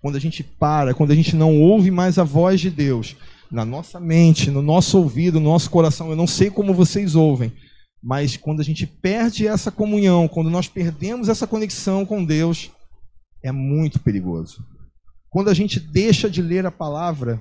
Quando 0.00 0.16
a 0.16 0.20
gente 0.20 0.44
para, 0.44 0.94
quando 0.94 1.10
a 1.10 1.14
gente 1.14 1.34
não 1.34 1.60
ouve 1.60 1.90
mais 1.90 2.18
a 2.18 2.24
voz 2.24 2.60
de 2.60 2.70
Deus, 2.70 3.16
na 3.50 3.64
nossa 3.64 3.98
mente, 3.98 4.50
no 4.50 4.62
nosso 4.62 4.98
ouvido, 4.98 5.40
no 5.40 5.50
nosso 5.50 5.70
coração, 5.70 6.10
eu 6.10 6.16
não 6.16 6.26
sei 6.26 6.50
como 6.50 6.74
vocês 6.74 7.16
ouvem, 7.16 7.52
mas 8.02 8.36
quando 8.36 8.60
a 8.60 8.64
gente 8.64 8.86
perde 8.86 9.46
essa 9.46 9.70
comunhão, 9.70 10.28
quando 10.28 10.50
nós 10.50 10.68
perdemos 10.68 11.28
essa 11.28 11.46
conexão 11.46 12.06
com 12.06 12.24
Deus, 12.24 12.70
é 13.42 13.50
muito 13.50 13.98
perigoso. 13.98 14.64
Quando 15.30 15.50
a 15.50 15.54
gente 15.54 15.78
deixa 15.78 16.30
de 16.30 16.40
ler 16.40 16.64
a 16.64 16.70
palavra, 16.70 17.40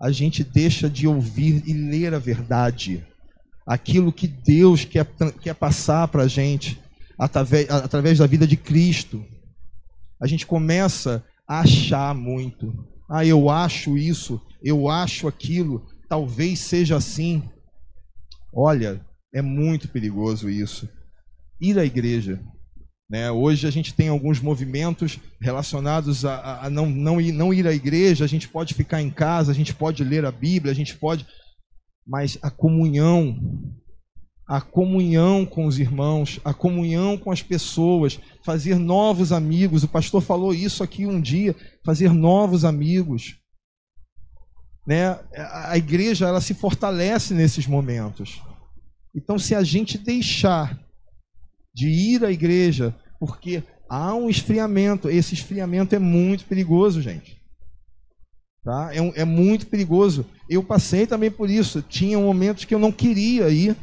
a 0.00 0.10
gente 0.10 0.42
deixa 0.42 0.90
de 0.90 1.06
ouvir 1.06 1.62
e 1.66 1.72
ler 1.72 2.12
a 2.12 2.18
verdade. 2.18 3.06
Aquilo 3.66 4.12
que 4.12 4.26
Deus 4.26 4.84
quer, 4.84 5.06
quer 5.40 5.54
passar 5.54 6.08
para 6.08 6.24
a 6.24 6.28
gente 6.28 6.80
através, 7.16 7.70
através 7.70 8.18
da 8.18 8.26
vida 8.26 8.46
de 8.46 8.56
Cristo. 8.56 9.24
A 10.20 10.26
gente 10.26 10.44
começa 10.44 11.24
a 11.46 11.60
achar 11.60 12.14
muito. 12.14 12.72
Ah, 13.08 13.24
eu 13.24 13.48
acho 13.48 13.96
isso, 13.96 14.40
eu 14.62 14.88
acho 14.88 15.28
aquilo, 15.28 15.86
talvez 16.08 16.58
seja 16.58 16.96
assim. 16.96 17.48
Olha, 18.52 19.04
é 19.32 19.40
muito 19.40 19.88
perigoso 19.88 20.50
isso. 20.50 20.88
Ir 21.60 21.78
à 21.78 21.84
igreja. 21.84 22.42
Né? 23.12 23.30
Hoje 23.30 23.66
a 23.66 23.70
gente 23.70 23.94
tem 23.94 24.08
alguns 24.08 24.40
movimentos 24.40 25.18
relacionados 25.40 26.24
a, 26.24 26.64
a, 26.64 26.70
não, 26.70 26.88
não, 26.88 27.20
ir, 27.20 27.32
não 27.32 27.52
ir 27.52 27.66
à 27.66 27.72
igreja, 27.72 28.24
a 28.24 28.28
gente 28.28 28.48
pode 28.48 28.74
ficar 28.74 29.02
em 29.02 29.10
casa, 29.10 29.52
a 29.52 29.54
gente 29.54 29.74
pode 29.74 30.02
ler 30.02 30.24
a 30.24 30.32
Bíblia, 30.32 30.72
a 30.72 30.74
gente 30.74 30.96
pode. 30.96 31.26
Mas 32.06 32.38
a 32.42 32.50
comunhão, 32.50 33.38
a 34.48 34.60
comunhão 34.60 35.44
com 35.44 35.66
os 35.66 35.78
irmãos, 35.78 36.40
a 36.44 36.54
comunhão 36.54 37.18
com 37.18 37.30
as 37.30 37.42
pessoas, 37.42 38.18
fazer 38.42 38.76
novos 38.76 39.30
amigos. 39.30 39.82
O 39.82 39.88
pastor 39.88 40.22
falou 40.22 40.54
isso 40.54 40.82
aqui 40.82 41.06
um 41.06 41.20
dia, 41.20 41.54
fazer 41.84 42.12
novos 42.12 42.64
amigos. 42.64 43.36
Né? 44.86 45.18
A 45.36 45.76
igreja 45.76 46.26
ela 46.26 46.40
se 46.40 46.54
fortalece 46.54 47.34
nesses 47.34 47.66
momentos. 47.66 48.42
Então, 49.14 49.38
se 49.38 49.54
a 49.54 49.62
gente 49.62 49.98
deixar 49.98 50.78
de 51.74 51.88
ir 51.88 52.24
à 52.24 52.30
igreja, 52.30 52.94
porque 53.18 53.62
há 53.88 54.14
um 54.14 54.28
esfriamento, 54.28 55.08
esse 55.10 55.34
esfriamento 55.34 55.94
é 55.94 55.98
muito 55.98 56.44
perigoso, 56.44 57.00
gente. 57.00 57.40
Tá? 58.64 58.90
É, 58.94 59.22
é 59.22 59.24
muito 59.24 59.66
perigoso. 59.66 60.24
Eu 60.48 60.62
passei 60.62 61.06
também 61.06 61.30
por 61.30 61.50
isso. 61.50 61.82
Tinha 61.82 62.18
momentos 62.18 62.64
que 62.64 62.74
eu 62.74 62.78
não 62.78 62.92
queria 62.92 63.48
ir. 63.48 63.76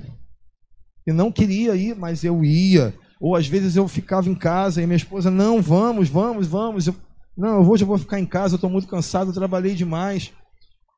Eu 1.05 1.13
não 1.13 1.31
queria 1.31 1.75
ir, 1.75 1.95
mas 1.95 2.23
eu 2.23 2.43
ia. 2.43 2.93
Ou 3.19 3.35
às 3.35 3.47
vezes 3.47 3.75
eu 3.75 3.87
ficava 3.87 4.29
em 4.29 4.35
casa 4.35 4.81
e 4.81 4.85
minha 4.85 4.95
esposa, 4.95 5.29
não, 5.29 5.61
vamos, 5.61 6.07
vamos, 6.07 6.47
vamos. 6.47 6.87
Eu, 6.87 6.95
não, 7.35 7.67
hoje 7.67 7.83
eu 7.83 7.87
vou 7.87 7.97
ficar 7.97 8.19
em 8.19 8.25
casa, 8.25 8.53
eu 8.53 8.57
estou 8.57 8.69
muito 8.69 8.87
cansado, 8.87 9.29
eu 9.29 9.33
trabalhei 9.33 9.75
demais. 9.75 10.31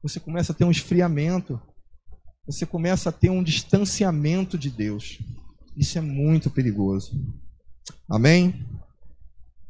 Você 0.03 0.19
começa 0.19 0.51
a 0.51 0.55
ter 0.55 0.63
um 0.63 0.71
esfriamento. 0.71 1.59
Você 2.45 2.65
começa 2.65 3.09
a 3.09 3.11
ter 3.11 3.29
um 3.29 3.43
distanciamento 3.43 4.57
de 4.57 4.69
Deus. 4.69 5.19
Isso 5.77 5.97
é 5.97 6.01
muito 6.01 6.49
perigoso. 6.49 7.11
Amém? 8.09 8.65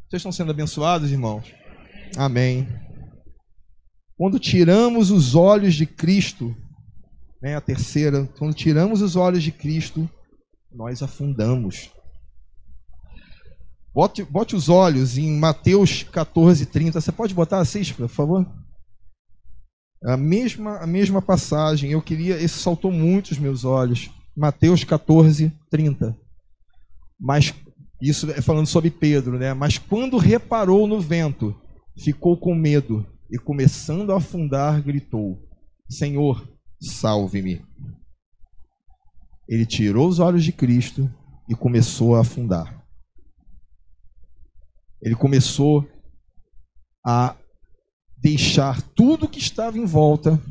Vocês 0.10 0.20
estão 0.20 0.32
sendo 0.32 0.52
abençoados, 0.52 1.12
irmãos? 1.12 1.46
Amém. 2.18 2.68
Quando 4.18 4.40
tiramos 4.40 5.12
os 5.12 5.36
olhos 5.36 5.76
de 5.76 5.86
Cristo, 5.86 6.56
né, 7.42 7.56
a 7.56 7.62
terceira, 7.62 8.26
quando 8.38 8.54
tiramos 8.54 9.02
os 9.02 9.16
olhos 9.16 9.44
de 9.44 9.52
Cristo, 9.52 10.10
nós 10.72 11.02
afundamos. 11.02 11.92
Bote, 13.94 14.24
bote 14.24 14.56
os 14.56 14.70
olhos 14.70 15.18
em 15.18 15.38
Mateus 15.38 16.04
14, 16.04 16.66
30. 16.66 17.02
Você 17.02 17.12
pode 17.12 17.34
botar 17.34 17.60
assim, 17.60 17.84
por 17.94 18.08
favor? 18.08 18.46
A 20.04 20.18
mesma, 20.18 20.78
a 20.78 20.88
mesma 20.88 21.22
passagem. 21.22 21.92
Eu 21.92 22.02
queria. 22.02 22.42
Esse 22.42 22.60
saltou 22.60 22.92
muito 22.92 23.32
os 23.32 23.38
meus 23.38 23.64
olhos. 23.64 24.10
Mateus 24.36 24.84
14, 24.84 25.52
30. 25.70 26.18
Mas, 27.20 27.54
isso 28.02 28.30
é 28.32 28.42
falando 28.42 28.66
sobre 28.66 28.90
Pedro, 28.90 29.38
né? 29.38 29.54
Mas 29.54 29.78
quando 29.78 30.18
reparou 30.18 30.88
no 30.88 31.00
vento, 31.00 31.56
ficou 31.98 32.36
com 32.36 32.56
medo 32.56 33.06
e, 33.30 33.38
começando 33.38 34.12
a 34.12 34.18
afundar, 34.18 34.82
gritou: 34.82 35.40
Senhor, 35.88 36.48
salve-me. 36.80 37.64
Ele 39.48 39.66
tirou 39.66 40.08
os 40.08 40.20
olhos 40.20 40.44
de 40.44 40.52
Cristo 40.52 41.10
e 41.48 41.54
começou 41.54 42.16
a 42.16 42.22
afundar. 42.22 42.82
Ele 45.02 45.16
começou 45.16 45.88
a 47.06 47.36
deixar 48.22 48.82
tudo 48.82 49.28
que 49.28 49.40
estava 49.40 49.78
em 49.78 49.86
volta 49.86 50.42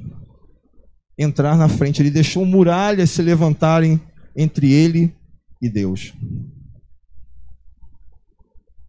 entrar 1.18 1.56
na 1.56 1.68
frente. 1.68 2.02
Ele 2.02 2.10
deixou 2.10 2.44
muralhas 2.44 3.10
se 3.10 3.22
levantarem 3.22 4.00
entre 4.36 4.72
ele 4.72 5.14
e 5.60 5.68
Deus. 5.68 6.12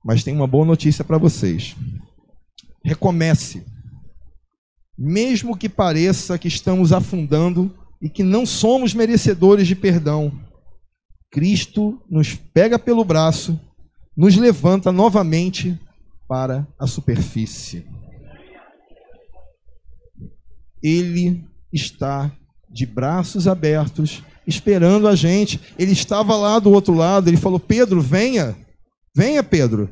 Mas 0.04 0.24
tem 0.24 0.36
uma 0.36 0.48
boa 0.48 0.66
notícia 0.66 1.04
para 1.04 1.18
vocês. 1.18 1.76
Recomece 2.84 3.64
mesmo 5.04 5.58
que 5.58 5.68
pareça 5.68 6.38
que 6.38 6.48
estamos 6.48 6.94
afundando 6.94 7.74
e 8.00 8.08
que 8.08 8.24
não 8.24 8.46
somos 8.46 8.94
merecedores 8.94 9.68
de 9.68 9.76
perdão, 9.76 10.32
Cristo 11.32 12.00
nos 12.10 12.36
pega 12.36 12.78
pelo 12.78 13.04
braço, 13.04 13.60
nos 14.16 14.36
levanta 14.38 14.92
novamente 14.92 15.80
para 16.28 16.68
a 16.80 16.86
superfície. 16.86 17.84
Ele 20.82 21.44
está 21.72 22.32
de 22.70 22.86
braços 22.86 23.48
abertos, 23.48 24.24
esperando 24.48 25.08
a 25.08 25.16
gente. 25.16 25.60
Ele 25.78 25.92
estava 25.92 26.36
lá 26.36 26.60
do 26.60 26.72
outro 26.72 26.94
lado, 26.94 27.30
ele 27.30 27.38
falou: 27.38 27.60
Pedro, 27.60 28.02
venha, 28.02 28.56
venha, 29.16 29.44
Pedro. 29.44 29.90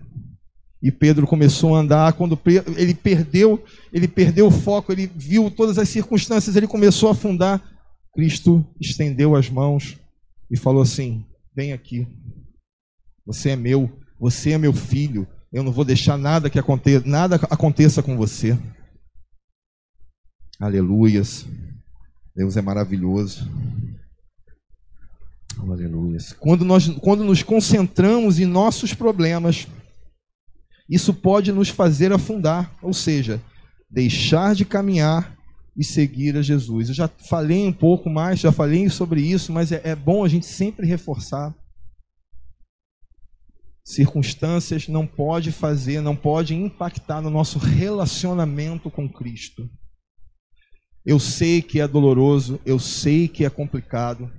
E 0.81 0.91
Pedro 0.91 1.27
começou 1.27 1.75
a 1.75 1.79
andar, 1.79 2.13
quando 2.13 2.39
ele 2.77 2.93
perdeu, 2.93 3.61
ele 3.91 4.07
perdeu 4.07 4.47
o 4.47 4.51
foco, 4.51 4.93
ele 4.93 5.11
viu 5.13 5.51
todas 5.51 5.77
as 5.77 5.89
circunstâncias, 5.89 6.55
ele 6.55 6.67
começou 6.67 7.09
a 7.09 7.11
afundar. 7.11 7.61
Cristo 8.15 8.65
estendeu 8.79 9.35
as 9.35 9.49
mãos 9.49 9.97
e 10.49 10.57
falou 10.57 10.81
assim: 10.81 11.25
"Vem 11.55 11.73
aqui. 11.73 12.07
Você 13.25 13.49
é 13.49 13.55
meu, 13.55 13.91
você 14.19 14.51
é 14.51 14.57
meu 14.57 14.73
filho. 14.73 15.27
Eu 15.51 15.63
não 15.63 15.71
vou 15.71 15.83
deixar 15.83 16.17
nada 16.17 16.49
que 16.49 16.57
aconteça, 16.57 17.05
nada 17.05 17.35
aconteça 17.35 18.01
com 18.01 18.15
você." 18.15 18.57
Aleluias. 20.59 21.45
Deus 22.35 22.57
é 22.57 22.61
maravilhoso. 22.61 23.49
Aleluias. 25.57 26.33
Quando 26.33 26.65
nós 26.65 26.89
quando 26.99 27.23
nos 27.23 27.41
concentramos 27.41 28.39
em 28.39 28.45
nossos 28.45 28.93
problemas, 28.93 29.67
isso 30.89 31.13
pode 31.13 31.51
nos 31.53 31.69
fazer 31.69 32.11
afundar, 32.11 32.75
ou 32.81 32.93
seja, 32.93 33.41
deixar 33.89 34.53
de 34.53 34.65
caminhar 34.65 35.37
e 35.77 35.83
seguir 35.83 36.35
a 36.35 36.41
Jesus. 36.41 36.89
Eu 36.89 36.95
já 36.95 37.07
falei 37.07 37.65
um 37.65 37.73
pouco 37.73 38.09
mais, 38.09 38.39
já 38.39 38.51
falei 38.51 38.89
sobre 38.89 39.21
isso, 39.21 39.53
mas 39.53 39.71
é, 39.71 39.81
é 39.85 39.95
bom 39.95 40.25
a 40.25 40.27
gente 40.27 40.45
sempre 40.45 40.85
reforçar. 40.85 41.55
Circunstâncias 43.85 44.89
não 44.89 45.07
pode 45.07 45.53
fazer, 45.53 46.01
não 46.01 46.17
pode 46.17 46.53
impactar 46.53 47.21
no 47.21 47.29
nosso 47.29 47.57
relacionamento 47.57 48.91
com 48.91 49.07
Cristo. 49.07 49.69
Eu 51.09 51.19
sei 51.19 51.59
que 51.59 51.79
é 51.79 51.87
doloroso, 51.87 52.59
eu 52.63 52.77
sei 52.77 53.27
que 53.27 53.43
é 53.43 53.49
complicado, 53.49 54.31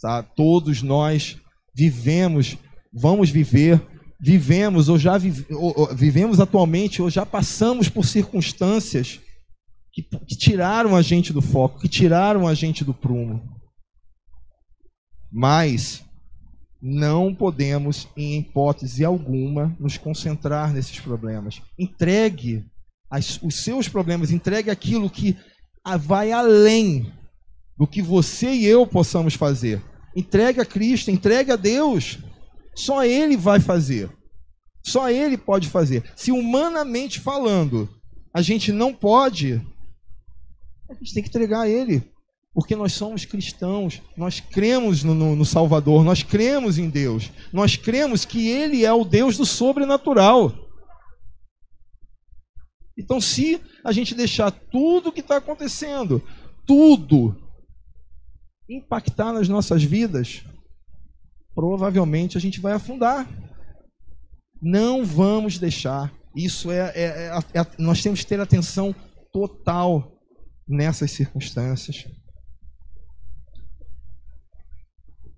tá? 0.00 0.20
Todos 0.20 0.82
nós 0.82 1.36
vivemos, 1.72 2.58
vamos 2.92 3.30
viver 3.30 3.80
vivemos 4.20 4.88
ou 4.88 4.98
já 4.98 5.16
vive, 5.16 5.46
ou, 5.54 5.72
ou, 5.76 5.94
vivemos 5.94 6.40
atualmente 6.40 7.00
ou 7.00 7.08
já 7.08 7.24
passamos 7.24 7.88
por 7.88 8.04
circunstâncias 8.04 9.20
que, 9.92 10.02
que 10.02 10.36
tiraram 10.36 10.96
a 10.96 11.02
gente 11.02 11.32
do 11.32 11.40
foco, 11.40 11.78
que 11.78 11.88
tiraram 11.88 12.48
a 12.48 12.54
gente 12.54 12.84
do 12.84 12.92
prumo. 12.92 13.40
Mas 15.30 16.04
não 16.82 17.32
podemos, 17.32 18.08
em 18.16 18.40
hipótese 18.40 19.04
alguma, 19.04 19.76
nos 19.78 19.98
concentrar 19.98 20.72
nesses 20.72 20.98
problemas. 20.98 21.62
Entregue 21.78 22.64
as, 23.08 23.40
os 23.40 23.62
seus 23.62 23.88
problemas, 23.88 24.32
entregue 24.32 24.68
aquilo 24.68 25.08
que 25.08 25.36
vai 25.98 26.32
além 26.32 27.12
do 27.76 27.86
que 27.86 28.00
você 28.00 28.52
e 28.52 28.66
eu 28.66 28.86
possamos 28.86 29.34
fazer. 29.34 29.82
Entregue 30.14 30.60
a 30.60 30.64
Cristo, 30.64 31.10
entregue 31.10 31.50
a 31.50 31.56
Deus. 31.56 32.18
Só 32.74 33.04
Ele 33.04 33.36
vai 33.36 33.60
fazer. 33.60 34.10
Só 34.84 35.10
Ele 35.10 35.36
pode 35.36 35.68
fazer. 35.68 36.04
Se 36.16 36.30
humanamente 36.30 37.20
falando, 37.20 37.88
a 38.34 38.42
gente 38.42 38.72
não 38.72 38.92
pode, 38.92 39.60
a 40.88 40.94
gente 40.94 41.14
tem 41.14 41.22
que 41.22 41.28
entregar 41.28 41.62
a 41.62 41.68
Ele. 41.68 42.02
Porque 42.54 42.76
nós 42.76 42.92
somos 42.92 43.24
cristãos, 43.24 44.02
nós 44.14 44.38
cremos 44.38 45.02
no, 45.02 45.14
no, 45.14 45.34
no, 45.34 45.44
Salvador, 45.44 46.04
nós 46.04 46.22
cremos 46.22 46.76
em 46.76 46.90
Deus, 46.90 47.30
nós 47.50 47.76
cremos 47.76 48.26
que 48.26 48.46
Ele 48.46 48.84
é 48.84 48.92
o 48.92 49.04
Deus 49.04 49.38
do 49.38 49.46
sobrenatural. 49.46 50.61
Então, 52.96 53.20
se 53.20 53.60
a 53.84 53.92
gente 53.92 54.14
deixar 54.14 54.50
tudo 54.50 55.12
que 55.12 55.20
está 55.20 55.36
acontecendo, 55.36 56.22
tudo, 56.66 57.36
impactar 58.68 59.32
nas 59.32 59.48
nossas 59.48 59.82
vidas, 59.82 60.44
provavelmente 61.54 62.36
a 62.36 62.40
gente 62.40 62.60
vai 62.60 62.72
afundar. 62.72 63.28
Não 64.60 65.04
vamos 65.04 65.58
deixar. 65.58 66.12
Isso 66.36 66.70
é, 66.70 66.92
é, 66.94 67.02
é, 67.04 67.60
é, 67.60 67.66
nós 67.78 68.02
temos 68.02 68.20
que 68.20 68.26
ter 68.26 68.40
atenção 68.40 68.94
total 69.32 70.20
nessas 70.68 71.10
circunstâncias. 71.10 72.06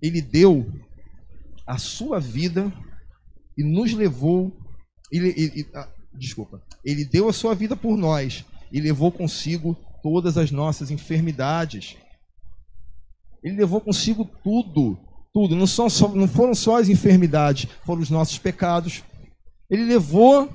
Ele 0.03 0.21
deu 0.21 0.71
a 1.67 1.79
sua 1.79 2.21
vida 2.21 2.73
e 3.57 3.65
nos 3.65 3.93
levou. 3.95 4.53
Ele, 5.11 5.29
ele, 5.37 5.71
desculpa. 6.17 6.63
Ele 6.85 7.05
deu 7.05 7.29
a 7.29 7.33
sua 7.33 7.55
vida 7.55 7.77
por 7.77 7.97
nós 7.97 8.45
e 8.73 8.81
levou 8.81 9.11
consigo 9.11 9.77
todas 10.03 10.37
as 10.37 10.51
nossas 10.51 10.91
enfermidades. 10.91 11.97
Ele 13.43 13.57
levou 13.57 13.81
consigo 13.81 14.25
tudo 14.43 14.99
tudo. 15.35 15.57
Não, 15.57 15.67
só, 15.67 15.89
não 16.15 16.29
foram 16.29 16.55
só 16.55 16.79
as 16.79 16.89
enfermidades, 16.89 17.69
foram 17.85 18.01
os 18.01 18.09
nossos 18.09 18.39
pecados. 18.39 19.03
Ele 19.69 19.85
levou, 19.85 20.49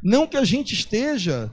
não 0.00 0.28
que 0.28 0.36
a 0.36 0.44
gente 0.44 0.72
esteja, 0.72 1.50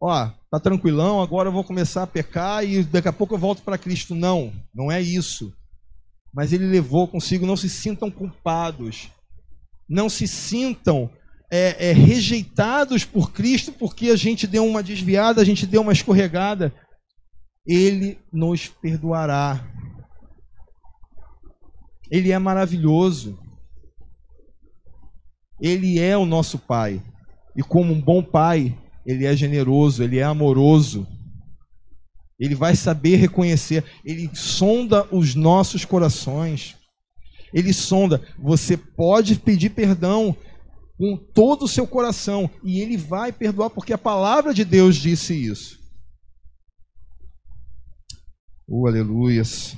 ó, 0.00 0.30
tá 0.48 0.60
tranquilão, 0.60 1.20
agora 1.20 1.48
eu 1.48 1.52
vou 1.52 1.64
começar 1.64 2.04
a 2.04 2.06
pecar 2.06 2.64
e 2.64 2.84
daqui 2.84 3.08
a 3.08 3.12
pouco 3.12 3.34
eu 3.34 3.38
volto 3.38 3.62
para 3.62 3.76
Cristo. 3.76 4.14
Não, 4.14 4.52
não 4.72 4.92
é 4.92 5.02
isso. 5.02 5.52
Mas 6.32 6.52
ele 6.52 6.66
levou 6.66 7.08
consigo, 7.08 7.44
não 7.44 7.56
se 7.56 7.68
sintam 7.68 8.10
culpados, 8.10 9.10
não 9.88 10.08
se 10.08 10.28
sintam 10.28 11.10
é, 11.54 11.90
é, 11.90 11.92
rejeitados 11.92 13.04
por 13.04 13.30
Cristo 13.30 13.72
porque 13.72 14.08
a 14.08 14.16
gente 14.16 14.46
deu 14.46 14.66
uma 14.66 14.82
desviada, 14.82 15.42
a 15.42 15.44
gente 15.44 15.66
deu 15.66 15.82
uma 15.82 15.92
escorregada. 15.92 16.74
Ele 17.66 18.18
nos 18.32 18.68
perdoará. 18.68 19.62
Ele 22.10 22.32
é 22.32 22.38
maravilhoso. 22.38 23.38
Ele 25.60 26.00
é 26.00 26.16
o 26.16 26.24
nosso 26.24 26.58
Pai. 26.58 27.02
E 27.54 27.62
como 27.62 27.92
um 27.92 28.00
bom 28.00 28.22
pai, 28.22 28.74
ele 29.04 29.26
é 29.26 29.36
generoso, 29.36 30.02
ele 30.02 30.18
é 30.18 30.22
amoroso. 30.22 31.06
Ele 32.40 32.54
vai 32.54 32.74
saber 32.74 33.16
reconhecer, 33.16 33.84
ele 34.02 34.30
sonda 34.32 35.06
os 35.14 35.34
nossos 35.34 35.84
corações. 35.84 36.76
Ele 37.52 37.74
sonda, 37.74 38.22
você 38.38 38.74
pode 38.74 39.36
pedir 39.36 39.70
perdão 39.70 40.34
com 41.02 41.16
todo 41.16 41.64
o 41.64 41.68
seu 41.68 41.84
coração 41.84 42.48
e 42.62 42.80
ele 42.80 42.96
vai 42.96 43.32
perdoar 43.32 43.70
porque 43.70 43.92
a 43.92 43.98
palavra 43.98 44.54
de 44.54 44.64
Deus 44.64 44.94
disse 44.94 45.34
isso. 45.34 45.80
Oh, 48.68 48.86
aleluias. 48.86 49.76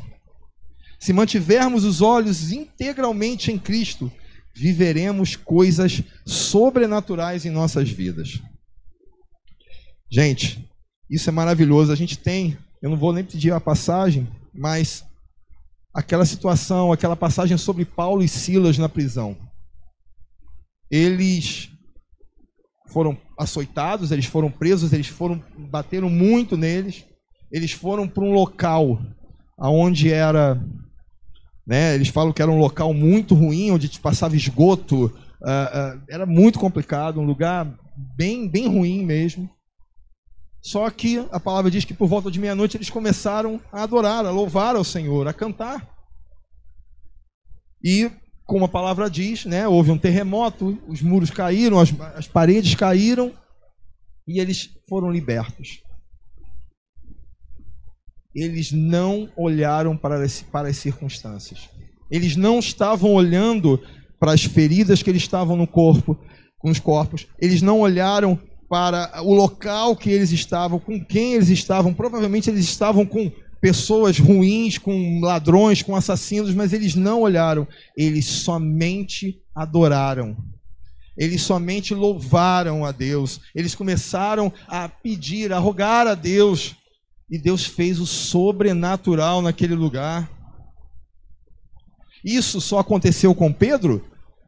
Se 1.00 1.14
mantivermos 1.14 1.82
os 1.82 2.02
olhos 2.02 2.52
integralmente 2.52 3.50
em 3.50 3.58
Cristo, 3.58 4.12
viveremos 4.54 5.34
coisas 5.34 6.02
sobrenaturais 6.26 7.46
em 7.46 7.50
nossas 7.50 7.88
vidas. 7.88 8.42
Gente, 10.10 10.68
isso 11.08 11.30
é 11.30 11.32
maravilhoso. 11.32 11.90
A 11.90 11.96
gente 11.96 12.18
tem, 12.18 12.58
eu 12.82 12.90
não 12.90 12.98
vou 12.98 13.14
nem 13.14 13.24
pedir 13.24 13.50
a 13.50 13.60
passagem, 13.60 14.28
mas 14.52 15.02
aquela 15.94 16.26
situação, 16.26 16.92
aquela 16.92 17.16
passagem 17.16 17.56
sobre 17.56 17.86
Paulo 17.86 18.22
e 18.22 18.28
Silas 18.28 18.76
na 18.76 18.90
prisão. 18.90 19.34
Eles 20.94 21.70
foram 22.88 23.18
açoitados, 23.36 24.12
eles 24.12 24.26
foram 24.26 24.48
presos, 24.48 24.92
eles 24.92 25.08
foram 25.08 25.42
bateram 25.58 26.08
muito 26.08 26.56
neles. 26.56 27.04
Eles 27.50 27.72
foram 27.72 28.06
para 28.06 28.22
um 28.22 28.32
local 28.32 29.00
aonde 29.58 30.12
era 30.12 30.60
né? 31.66 31.94
Eles 31.94 32.08
falam 32.08 32.32
que 32.32 32.42
era 32.42 32.50
um 32.50 32.58
local 32.58 32.92
muito 32.92 33.34
ruim, 33.34 33.70
onde 33.70 33.88
te 33.88 33.98
passava 33.98 34.36
esgoto. 34.36 35.06
Uh, 35.06 35.08
uh, 35.08 36.02
era 36.08 36.26
muito 36.26 36.58
complicado, 36.58 37.20
um 37.20 37.24
lugar 37.24 37.66
bem, 38.16 38.48
bem 38.48 38.68
ruim 38.68 39.04
mesmo. 39.04 39.50
Só 40.62 40.88
que 40.90 41.18
a 41.30 41.40
palavra 41.40 41.70
diz 41.70 41.84
que 41.84 41.94
por 41.94 42.06
volta 42.06 42.30
de 42.30 42.38
meia-noite 42.38 42.76
eles 42.76 42.88
começaram 42.88 43.60
a 43.72 43.82
adorar, 43.82 44.24
a 44.24 44.30
louvar 44.30 44.76
ao 44.76 44.84
Senhor, 44.84 45.26
a 45.28 45.32
cantar. 45.32 45.86
E, 47.82 48.10
como 48.46 48.64
a 48.64 48.68
palavra 48.68 49.08
diz, 49.08 49.44
né, 49.44 49.66
houve 49.66 49.90
um 49.90 49.98
terremoto, 49.98 50.78
os 50.86 51.00
muros 51.00 51.30
caíram, 51.30 51.78
as, 51.78 51.92
as 52.14 52.28
paredes 52.28 52.74
caíram 52.74 53.32
e 54.26 54.40
eles 54.40 54.70
foram 54.88 55.10
libertos 55.10 55.84
eles 58.34 58.72
não 58.72 59.28
olharam 59.36 59.96
para 59.96 60.26
para 60.50 60.68
as 60.68 60.76
circunstâncias. 60.76 61.68
Eles 62.10 62.36
não 62.36 62.58
estavam 62.58 63.12
olhando 63.14 63.80
para 64.18 64.32
as 64.32 64.44
feridas 64.44 65.02
que 65.02 65.10
eles 65.10 65.22
estavam 65.22 65.56
no 65.56 65.66
corpo, 65.66 66.18
com 66.58 66.70
os 66.70 66.80
corpos. 66.80 67.26
Eles 67.40 67.62
não 67.62 67.80
olharam 67.80 68.38
para 68.68 69.22
o 69.22 69.32
local 69.32 69.94
que 69.94 70.10
eles 70.10 70.32
estavam, 70.32 70.80
com 70.80 71.02
quem 71.02 71.34
eles 71.34 71.48
estavam. 71.48 71.94
Provavelmente 71.94 72.50
eles 72.50 72.64
estavam 72.64 73.06
com 73.06 73.30
pessoas 73.64 74.18
ruins, 74.18 74.76
com 74.76 75.20
ladrões, 75.22 75.82
com 75.82 75.96
assassinos, 75.96 76.54
mas 76.54 76.74
eles 76.74 76.94
não 76.94 77.22
olharam. 77.22 77.66
Eles 77.96 78.26
somente 78.26 79.40
adoraram. 79.54 80.36
Eles 81.16 81.40
somente 81.40 81.94
louvaram 81.94 82.84
a 82.84 82.92
Deus. 82.92 83.40
Eles 83.54 83.74
começaram 83.74 84.52
a 84.68 84.86
pedir, 84.86 85.50
a 85.50 85.58
rogar 85.58 86.06
a 86.06 86.14
Deus 86.14 86.76
e 87.30 87.38
Deus 87.38 87.64
fez 87.64 87.98
o 88.00 88.04
sobrenatural 88.04 89.40
naquele 89.40 89.74
lugar. 89.74 90.30
Isso 92.22 92.60
só 92.60 92.80
aconteceu 92.80 93.34
com 93.34 93.50
Pedro 93.50 94.04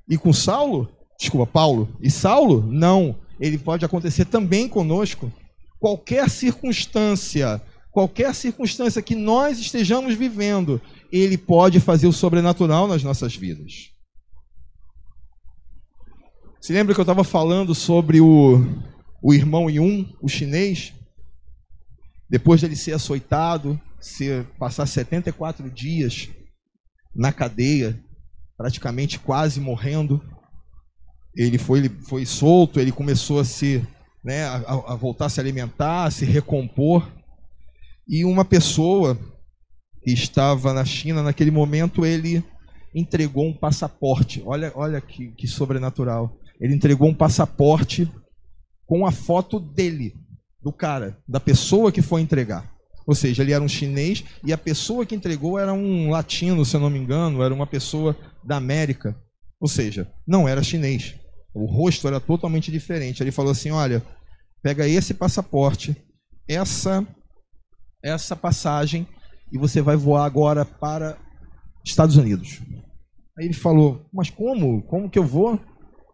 e 0.07 0.19
com 0.19 0.31
Saulo? 0.31 0.91
Desculpa, 1.19 1.51
Paulo 1.51 1.89
e 2.03 2.11
Saulo? 2.11 2.63
Não. 2.71 3.17
Ele 3.41 3.57
pode 3.57 3.83
acontecer 3.83 4.27
também 4.27 4.69
conosco. 4.69 5.33
Qualquer 5.81 6.29
circunstância, 6.29 7.63
qualquer 7.97 8.35
circunstância 8.35 9.01
que 9.01 9.15
nós 9.15 9.59
estejamos 9.59 10.15
vivendo, 10.15 10.79
ele 11.11 11.39
pode 11.39 11.81
fazer 11.81 12.07
o 12.07 12.13
sobrenatural 12.13 12.87
nas 12.87 13.03
nossas 13.03 13.35
vidas. 13.35 13.91
Se 16.61 16.75
lembra 16.75 16.93
que 16.93 17.01
eu 17.01 17.05
estava 17.05 17.25
falando 17.25 17.75
sobre 17.75 18.21
o, 18.21 18.67
o 19.23 19.33
irmão 19.33 19.71
Yun, 19.71 20.13
o 20.21 20.29
chinês? 20.29 20.93
Depois 22.29 22.61
dele 22.61 22.77
ser 22.77 22.93
açoitado, 22.93 23.81
ser, 23.99 24.45
passar 24.59 24.85
74 24.85 25.71
dias 25.71 26.29
na 27.15 27.33
cadeia, 27.33 27.99
praticamente 28.59 29.19
quase 29.19 29.59
morrendo, 29.59 30.23
ele 31.35 31.57
foi, 31.57 31.89
foi 31.89 32.27
solto, 32.27 32.79
ele 32.79 32.93
começou 32.93 33.41
a 33.41 33.45
se 33.47 33.83
né, 34.23 34.45
a, 34.45 34.57
a 34.93 34.95
voltar 34.97 35.27
a 35.27 35.31
se 35.31 35.41
alimentar, 35.41 36.05
a 36.05 36.11
se 36.11 36.27
recompor. 36.27 37.16
E 38.09 38.25
uma 38.25 38.45
pessoa 38.45 39.19
que 40.03 40.13
estava 40.13 40.73
na 40.73 40.85
China 40.85 41.23
naquele 41.23 41.51
momento, 41.51 42.07
ele 42.07 42.43
entregou 42.95 43.47
um 43.47 43.53
passaporte. 43.53 44.43
Olha, 44.47 44.73
olha 44.75 45.01
que, 45.01 45.33
que 45.33 45.49
sobrenatural. 45.49 46.39
Ele 46.61 46.75
entregou 46.75 47.09
um 47.09 47.15
passaporte 47.15 48.11
com 48.87 49.05
a 49.05 49.11
foto 49.11 49.59
dele 49.59 50.15
do 50.63 50.73
cara, 50.73 51.19
da 51.29 51.41
pessoa 51.41 51.91
que 51.91 52.01
foi 52.01 52.21
entregar. 52.21 52.73
Ou 53.07 53.15
seja, 53.15 53.43
ele 53.43 53.53
era 53.53 53.63
um 53.63 53.69
chinês 53.69 54.25
e 54.45 54.53
a 54.53 54.59
pessoa 54.59 55.07
que 55.07 55.15
entregou 55.15 55.59
era 55.59 55.73
um 55.73 56.11
latino, 56.11 56.65
se 56.65 56.75
eu 56.75 56.81
não 56.81 56.91
me 56.91 56.99
engano, 56.99 57.43
era 57.43 57.55
uma 57.55 57.67
pessoa 57.67 58.17
da 58.45 58.57
América. 58.57 59.17
Ou 59.61 59.69
seja, 59.69 60.11
não 60.27 60.49
era 60.49 60.63
chinês. 60.63 61.15
O 61.55 61.67
rosto 61.67 62.07
era 62.07 62.21
totalmente 62.21 62.71
diferente. 62.71 63.23
Ele 63.23 63.31
falou 63.31 63.53
assim: 63.53 63.71
olha, 63.71 64.03
pega 64.63 64.89
esse 64.89 65.15
passaporte, 65.15 65.97
essa 66.49 67.07
essa 68.09 68.37
passagem 68.37 69.07
e 69.53 69.59
você 69.59 69.81
vai 69.81 69.97
voar 69.97 70.25
agora 70.25 70.65
para 70.65 71.17
Estados 71.85 72.17
Unidos. 72.17 72.61
Aí 73.39 73.47
ele 73.47 73.55
falou: 73.55 74.07
mas 74.13 74.31
como? 74.31 74.83
Como 74.83 75.11
que 75.11 75.19
eu 75.19 75.25
vou? 75.25 75.61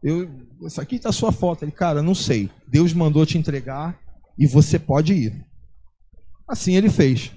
Eu, 0.03 0.29
isso 0.67 0.81
aqui 0.81 0.97
está 0.97 1.11
a 1.11 1.13
sua 1.13 1.33
foto. 1.33 1.65
Ele, 1.65 1.73
cara, 1.73 2.03
não 2.03 2.15
sei. 2.15 2.51
Deus 2.67 2.93
mandou 2.93 3.25
te 3.25 3.39
entregar 3.39 3.99
e 4.39 4.47
você 4.47 4.79
pode 4.79 5.13
ir. 5.13 5.47
Assim 6.49 6.77
ele 6.77 6.91
fez. 6.91 7.33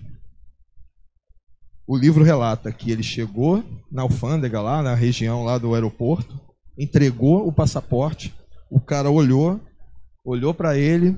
O 1.87 1.95
livro 1.95 2.23
relata 2.23 2.71
que 2.71 2.91
ele 2.91 3.03
chegou 3.03 3.63
na 3.91 4.01
alfândega 4.01 4.59
lá, 4.59 4.81
na 4.81 4.95
região 4.95 5.43
lá 5.43 5.59
do 5.59 5.75
aeroporto, 5.75 6.39
entregou 6.77 7.47
o 7.47 7.53
passaporte, 7.53 8.33
o 8.71 8.79
cara 8.79 9.09
olhou, 9.09 9.61
olhou 10.25 10.51
para 10.51 10.75
ele, 10.75 11.15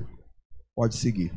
pode 0.76 0.96
seguir. 0.96 1.32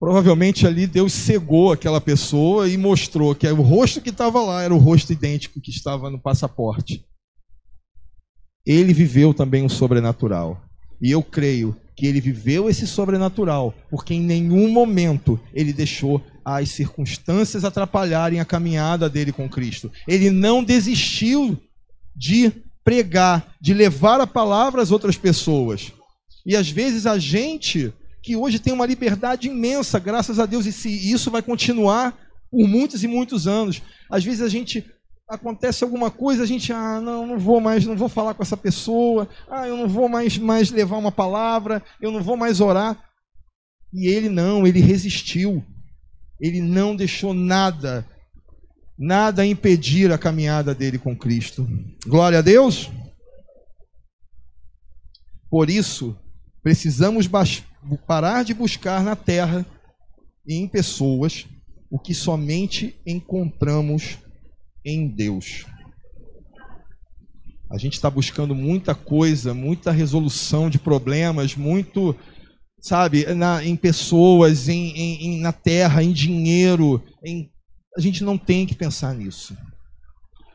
Provavelmente 0.00 0.66
ali 0.66 0.86
Deus 0.86 1.12
cegou 1.12 1.70
aquela 1.70 2.00
pessoa 2.00 2.66
e 2.66 2.78
mostrou 2.78 3.34
que 3.34 3.46
o 3.46 3.60
rosto 3.60 4.00
que 4.00 4.08
estava 4.08 4.40
lá 4.40 4.62
era 4.62 4.74
o 4.74 4.78
rosto 4.78 5.12
idêntico 5.12 5.60
que 5.60 5.70
estava 5.70 6.08
no 6.08 6.18
passaporte. 6.18 7.04
Ele 8.64 8.94
viveu 8.94 9.34
também 9.34 9.62
o 9.62 9.68
sobrenatural. 9.68 10.62
E 11.02 11.10
eu 11.10 11.22
creio 11.22 11.76
que 11.96 12.06
ele 12.06 12.20
viveu 12.20 12.70
esse 12.70 12.86
sobrenatural, 12.86 13.74
porque 13.90 14.14
em 14.14 14.22
nenhum 14.22 14.70
momento 14.70 15.38
ele 15.52 15.72
deixou 15.72 16.22
as 16.42 16.70
circunstâncias 16.70 17.62
atrapalharem 17.62 18.40
a 18.40 18.44
caminhada 18.44 19.08
dele 19.08 19.32
com 19.32 19.50
Cristo. 19.50 19.92
Ele 20.08 20.30
não 20.30 20.64
desistiu 20.64 21.58
de 22.16 22.50
pregar, 22.82 23.54
de 23.60 23.74
levar 23.74 24.18
a 24.18 24.26
palavra 24.26 24.80
às 24.80 24.90
outras 24.90 25.18
pessoas. 25.18 25.92
E 26.46 26.56
às 26.56 26.70
vezes 26.70 27.06
a 27.06 27.18
gente, 27.18 27.92
que 28.30 28.36
hoje 28.36 28.60
tem 28.60 28.72
uma 28.72 28.86
liberdade 28.86 29.48
imensa, 29.48 29.98
graças 29.98 30.38
a 30.38 30.46
Deus, 30.46 30.64
e 30.64 30.72
se 30.72 30.88
isso 30.88 31.32
vai 31.32 31.42
continuar 31.42 32.16
por 32.48 32.68
muitos 32.68 33.02
e 33.02 33.08
muitos 33.08 33.48
anos, 33.48 33.82
às 34.08 34.22
vezes 34.22 34.40
a 34.40 34.48
gente 34.48 34.88
acontece 35.28 35.82
alguma 35.82 36.12
coisa, 36.12 36.44
a 36.44 36.46
gente, 36.46 36.72
ah, 36.72 37.00
não, 37.00 37.26
não 37.26 37.40
vou 37.40 37.60
mais, 37.60 37.84
não 37.84 37.96
vou 37.96 38.08
falar 38.08 38.34
com 38.34 38.42
essa 38.44 38.56
pessoa, 38.56 39.28
ah, 39.50 39.66
eu 39.66 39.76
não 39.76 39.88
vou 39.88 40.08
mais, 40.08 40.38
mais 40.38 40.70
levar 40.70 40.96
uma 40.96 41.10
palavra, 41.10 41.82
eu 42.00 42.12
não 42.12 42.22
vou 42.22 42.36
mais 42.36 42.60
orar. 42.60 43.02
E 43.92 44.06
ele 44.06 44.28
não, 44.28 44.64
ele 44.64 44.78
resistiu. 44.78 45.64
Ele 46.40 46.60
não 46.60 46.94
deixou 46.94 47.34
nada, 47.34 48.06
nada 48.96 49.44
impedir 49.44 50.12
a 50.12 50.18
caminhada 50.18 50.72
dele 50.72 50.98
com 51.00 51.16
Cristo. 51.16 51.68
Glória 52.06 52.38
a 52.38 52.42
Deus. 52.42 52.92
Por 55.50 55.68
isso, 55.68 56.16
precisamos 56.62 57.26
parar 58.06 58.44
de 58.44 58.54
buscar 58.54 59.02
na 59.02 59.16
terra 59.16 59.64
e 60.46 60.54
em 60.54 60.68
pessoas 60.68 61.46
o 61.90 61.98
que 61.98 62.14
somente 62.14 63.00
encontramos 63.06 64.18
em 64.84 65.08
Deus. 65.08 65.66
A 67.70 67.78
gente 67.78 67.94
está 67.94 68.10
buscando 68.10 68.54
muita 68.54 68.94
coisa, 68.94 69.54
muita 69.54 69.92
resolução 69.92 70.68
de 70.68 70.78
problemas, 70.78 71.54
muito, 71.54 72.16
sabe, 72.80 73.32
na, 73.34 73.64
em 73.64 73.76
pessoas, 73.76 74.68
em, 74.68 74.90
em, 74.96 75.40
na 75.40 75.52
terra, 75.52 76.02
em 76.02 76.12
dinheiro. 76.12 77.02
Em... 77.24 77.50
A 77.96 78.00
gente 78.00 78.24
não 78.24 78.36
tem 78.36 78.66
que 78.66 78.74
pensar 78.74 79.14
nisso. 79.14 79.56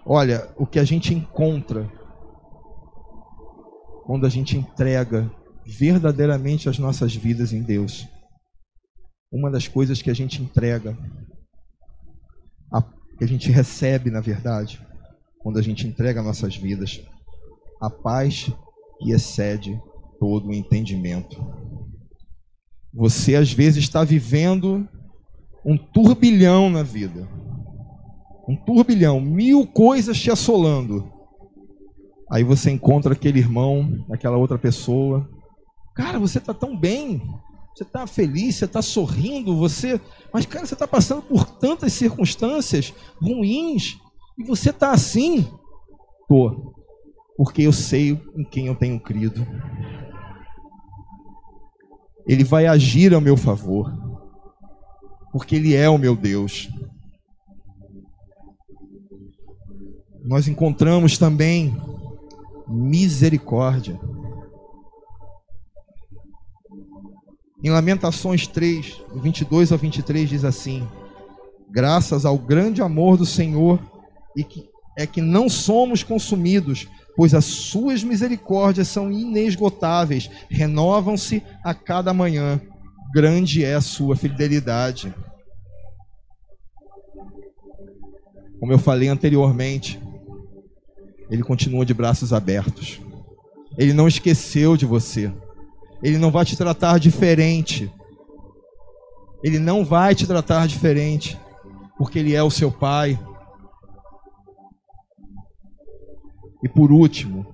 Olha, 0.05 0.49
o 0.57 0.65
que 0.65 0.77
a 0.77 0.83
gente 0.83 1.13
encontra 1.13 1.89
quando 4.05 4.25
a 4.25 4.29
gente 4.29 4.57
entrega 4.57 5.31
verdadeiramente 5.65 6.69
as 6.69 6.77
nossas 6.77 7.15
vidas 7.15 7.51
em 7.51 7.61
Deus. 7.61 8.07
Uma 9.31 9.49
das 9.49 9.67
coisas 9.67 10.01
que 10.01 10.09
a 10.09 10.13
gente 10.13 10.41
entrega, 10.41 10.97
a, 12.71 12.81
que 12.81 13.23
a 13.23 13.27
gente 13.27 13.49
recebe, 13.49 14.11
na 14.11 14.21
verdade, 14.21 14.79
quando 15.39 15.57
a 15.57 15.61
gente 15.61 15.87
entrega 15.87 16.21
nossas 16.21 16.55
vidas, 16.55 17.01
a 17.81 17.89
paz 17.89 18.51
que 18.99 19.11
excede 19.11 19.79
todo 20.19 20.49
o 20.49 20.53
entendimento. 20.53 21.43
Você 22.93 23.35
às 23.35 23.51
vezes 23.51 23.83
está 23.83 24.03
vivendo 24.03 24.87
um 25.65 25.77
turbilhão 25.77 26.69
na 26.69 26.83
vida. 26.83 27.27
Um 28.47 28.55
turbilhão, 28.55 29.19
mil 29.19 29.65
coisas 29.65 30.19
te 30.19 30.29
assolando. 30.29 31.11
Aí 32.31 32.43
você 32.43 32.71
encontra 32.71 33.13
aquele 33.13 33.39
irmão, 33.39 34.05
aquela 34.11 34.37
outra 34.37 34.57
pessoa. 34.57 35.27
Cara, 35.95 36.19
você 36.19 36.37
está 36.37 36.53
tão 36.53 36.77
bem. 36.77 37.21
Você 37.73 37.83
está 37.83 38.05
feliz, 38.05 38.55
você 38.55 38.65
está 38.65 38.81
sorrindo, 38.81 39.57
você. 39.57 39.99
Mas, 40.31 40.45
cara, 40.45 40.65
você 40.65 40.75
está 40.75 40.87
passando 40.87 41.21
por 41.21 41.45
tantas 41.45 41.93
circunstâncias 41.93 42.93
ruins 43.21 43.97
e 44.37 44.43
você 44.43 44.69
está 44.69 44.91
assim. 44.91 45.47
Tô. 46.27 46.73
Porque 47.37 47.63
eu 47.63 47.73
sei 47.73 48.21
em 48.35 48.43
quem 48.43 48.67
eu 48.67 48.75
tenho 48.75 48.99
crido. 48.99 49.45
Ele 52.27 52.43
vai 52.43 52.65
agir 52.65 53.13
a 53.13 53.21
meu 53.21 53.35
favor. 53.37 53.91
Porque 55.31 55.55
Ele 55.55 55.75
é 55.75 55.89
o 55.89 55.97
meu 55.97 56.15
Deus. 56.15 56.69
Nós 60.23 60.47
encontramos 60.47 61.17
também 61.17 61.75
misericórdia. 62.67 63.99
Em 67.65 67.71
Lamentações 67.71 68.45
3, 68.45 69.01
22 69.15 69.71
ao 69.71 69.77
23 69.79 70.29
diz 70.29 70.45
assim: 70.45 70.87
Graças 71.67 72.23
ao 72.23 72.37
grande 72.37 72.79
amor 72.79 73.17
do 73.17 73.25
Senhor 73.25 73.79
e 74.37 74.43
que 74.43 74.69
é 74.95 75.07
que 75.07 75.19
não 75.19 75.49
somos 75.49 76.03
consumidos, 76.03 76.87
pois 77.17 77.33
as 77.33 77.43
suas 77.43 78.03
misericórdias 78.03 78.87
são 78.87 79.11
inesgotáveis, 79.11 80.29
renovam-se 80.47 81.41
a 81.63 81.73
cada 81.73 82.13
manhã. 82.13 82.61
Grande 83.11 83.65
é 83.65 83.73
a 83.73 83.81
sua 83.81 84.15
fidelidade. 84.15 85.11
Como 88.59 88.71
eu 88.71 88.77
falei 88.77 89.07
anteriormente, 89.07 89.99
ele 91.31 91.41
continua 91.41 91.83
de 91.83 91.95
braços 91.95 92.31
abertos. 92.31 93.01
Ele 93.75 93.91
não 93.91 94.07
esqueceu 94.07 94.77
de 94.77 94.85
você. 94.85 95.33
Ele 96.01 96.17
não 96.17 96.31
vai 96.31 96.45
te 96.45 96.57
tratar 96.57 96.99
diferente. 96.99 97.91
Ele 99.43 99.59
não 99.59 99.83
vai 99.85 100.15
te 100.15 100.25
tratar 100.25 100.67
diferente, 100.67 101.39
porque 101.97 102.19
ele 102.19 102.33
é 102.33 102.41
o 102.41 102.49
seu 102.49 102.71
pai. 102.71 103.19
E 106.63 106.69
por 106.69 106.91
último, 106.91 107.45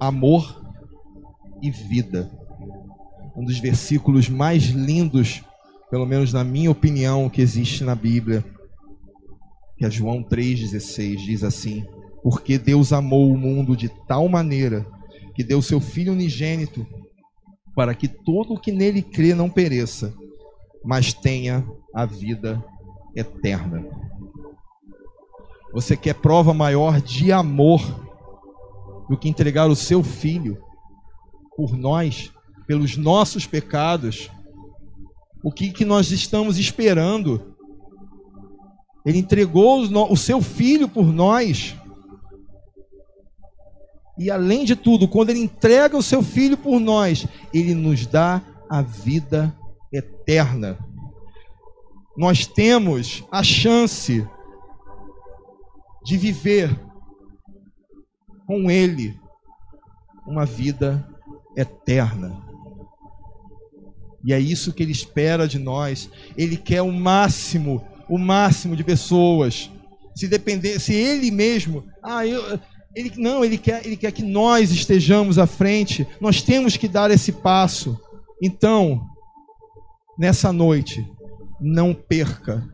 amor 0.00 0.62
e 1.62 1.70
vida. 1.70 2.30
Um 3.36 3.44
dos 3.44 3.58
versículos 3.58 4.28
mais 4.28 4.64
lindos, 4.64 5.42
pelo 5.90 6.06
menos 6.06 6.32
na 6.32 6.42
minha 6.42 6.70
opinião, 6.70 7.28
que 7.28 7.40
existe 7.40 7.84
na 7.84 7.94
Bíblia 7.94 8.44
que 9.76 9.84
é 9.84 9.90
João 9.90 10.22
3,16, 10.22 11.16
diz 11.16 11.44
assim: 11.44 11.84
Porque 12.22 12.58
Deus 12.58 12.92
amou 12.92 13.30
o 13.30 13.38
mundo 13.38 13.76
de 13.76 13.88
tal 14.06 14.28
maneira 14.28 14.86
que 15.34 15.44
deu 15.44 15.60
seu 15.60 15.80
Filho 15.80 16.12
unigênito 16.12 16.86
para 17.74 17.94
que 17.94 18.06
todo 18.06 18.54
o 18.54 18.58
que 18.58 18.70
nele 18.70 19.02
crê 19.02 19.34
não 19.34 19.50
pereça, 19.50 20.14
mas 20.84 21.12
tenha 21.12 21.66
a 21.92 22.06
vida 22.06 22.64
eterna. 23.16 23.84
Você 25.72 25.96
quer 25.96 26.14
prova 26.14 26.54
maior 26.54 27.00
de 27.00 27.32
amor 27.32 27.80
do 29.08 29.18
que 29.18 29.28
entregar 29.28 29.68
o 29.68 29.74
seu 29.74 30.04
filho 30.04 30.62
por 31.56 31.76
nós, 31.76 32.32
pelos 32.66 32.96
nossos 32.96 33.46
pecados? 33.46 34.30
O 35.42 35.50
que, 35.50 35.70
que 35.70 35.84
nós 35.84 36.10
estamos 36.12 36.58
esperando? 36.58 37.54
Ele 39.04 39.18
entregou 39.18 39.82
o 40.10 40.16
seu 40.16 40.40
filho 40.40 40.88
por 40.88 41.12
nós. 41.12 41.74
E 44.18 44.30
além 44.30 44.64
de 44.64 44.76
tudo, 44.76 45.08
quando 45.08 45.30
ele 45.30 45.40
entrega 45.40 45.96
o 45.96 46.02
seu 46.02 46.22
filho 46.22 46.56
por 46.56 46.78
nós, 46.78 47.26
ele 47.52 47.74
nos 47.74 48.06
dá 48.06 48.40
a 48.70 48.80
vida 48.80 49.54
eterna. 49.92 50.78
Nós 52.16 52.46
temos 52.46 53.24
a 53.30 53.42
chance 53.42 54.26
de 56.04 56.16
viver 56.16 56.78
com 58.46 58.70
ele 58.70 59.18
uma 60.26 60.46
vida 60.46 61.06
eterna. 61.56 62.40
E 64.24 64.32
é 64.32 64.38
isso 64.38 64.72
que 64.72 64.82
ele 64.82 64.92
espera 64.92 65.48
de 65.48 65.58
nós. 65.58 66.08
Ele 66.36 66.56
quer 66.56 66.82
o 66.82 66.92
máximo 66.92 67.84
o 68.08 68.18
máximo 68.18 68.76
de 68.76 68.84
pessoas. 68.84 69.70
Se 70.14 70.28
depender, 70.28 70.78
se 70.78 70.94
ele 70.94 71.30
mesmo, 71.30 71.84
ah, 72.02 72.26
eu, 72.26 72.58
ele 72.94 73.12
não, 73.16 73.44
ele 73.44 73.58
quer, 73.58 73.84
ele 73.84 73.96
quer 73.96 74.12
que 74.12 74.22
nós 74.22 74.70
estejamos 74.70 75.38
à 75.38 75.46
frente. 75.46 76.06
Nós 76.20 76.42
temos 76.42 76.76
que 76.76 76.88
dar 76.88 77.10
esse 77.10 77.32
passo. 77.32 77.98
Então, 78.42 79.06
nessa 80.18 80.52
noite, 80.52 81.06
não 81.60 81.94
perca. 81.94 82.66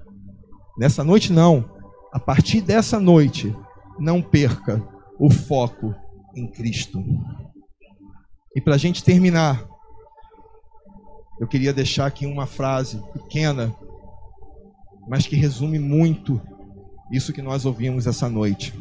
Nessa 0.79 1.03
noite 1.03 1.33
não. 1.33 1.71
A 2.13 2.19
partir 2.19 2.61
dessa 2.61 2.99
noite, 2.99 3.55
não 3.99 4.21
perca 4.21 4.83
o 5.19 5.31
foco 5.31 5.95
em 6.35 6.47
Cristo. 6.47 7.03
E 8.55 8.61
para 8.61 8.75
a 8.75 8.79
gente 8.79 9.05
terminar, 9.05 9.67
eu 11.41 11.47
queria 11.47 11.73
deixar 11.73 12.07
aqui 12.07 12.27
uma 12.27 12.47
frase 12.47 13.03
pequena 13.13 13.75
mas 15.11 15.27
que 15.27 15.35
resume 15.35 15.77
muito 15.77 16.41
isso 17.11 17.33
que 17.33 17.43
nós 17.43 17.65
ouvimos 17.65 18.07
essa 18.07 18.29
noite. 18.29 18.73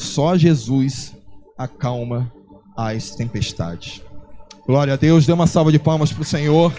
Só 0.00 0.36
Jesus 0.36 1.14
acalma 1.56 2.32
as 2.76 3.14
tempestades. 3.14 4.02
Glória 4.66 4.94
a 4.94 4.96
Deus, 4.96 5.26
dê 5.26 5.32
uma 5.32 5.46
salva 5.46 5.70
de 5.70 5.78
palmas 5.78 6.12
para 6.12 6.22
o 6.22 6.24
Senhor. 6.24 6.72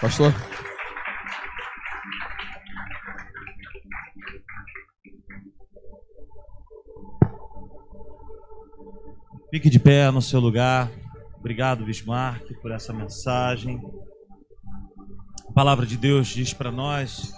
Pastor. 0.00 0.34
Fique 9.50 9.70
de 9.70 9.78
pé 9.78 10.10
no 10.10 10.20
seu 10.20 10.40
lugar. 10.40 10.90
Obrigado, 11.38 11.84
Bismarck, 11.84 12.52
por 12.60 12.72
essa 12.72 12.92
mensagem 12.92 13.80
palavra 15.56 15.86
de 15.86 15.96
Deus 15.96 16.28
diz 16.28 16.52
para 16.52 16.70
nós. 16.70 17.32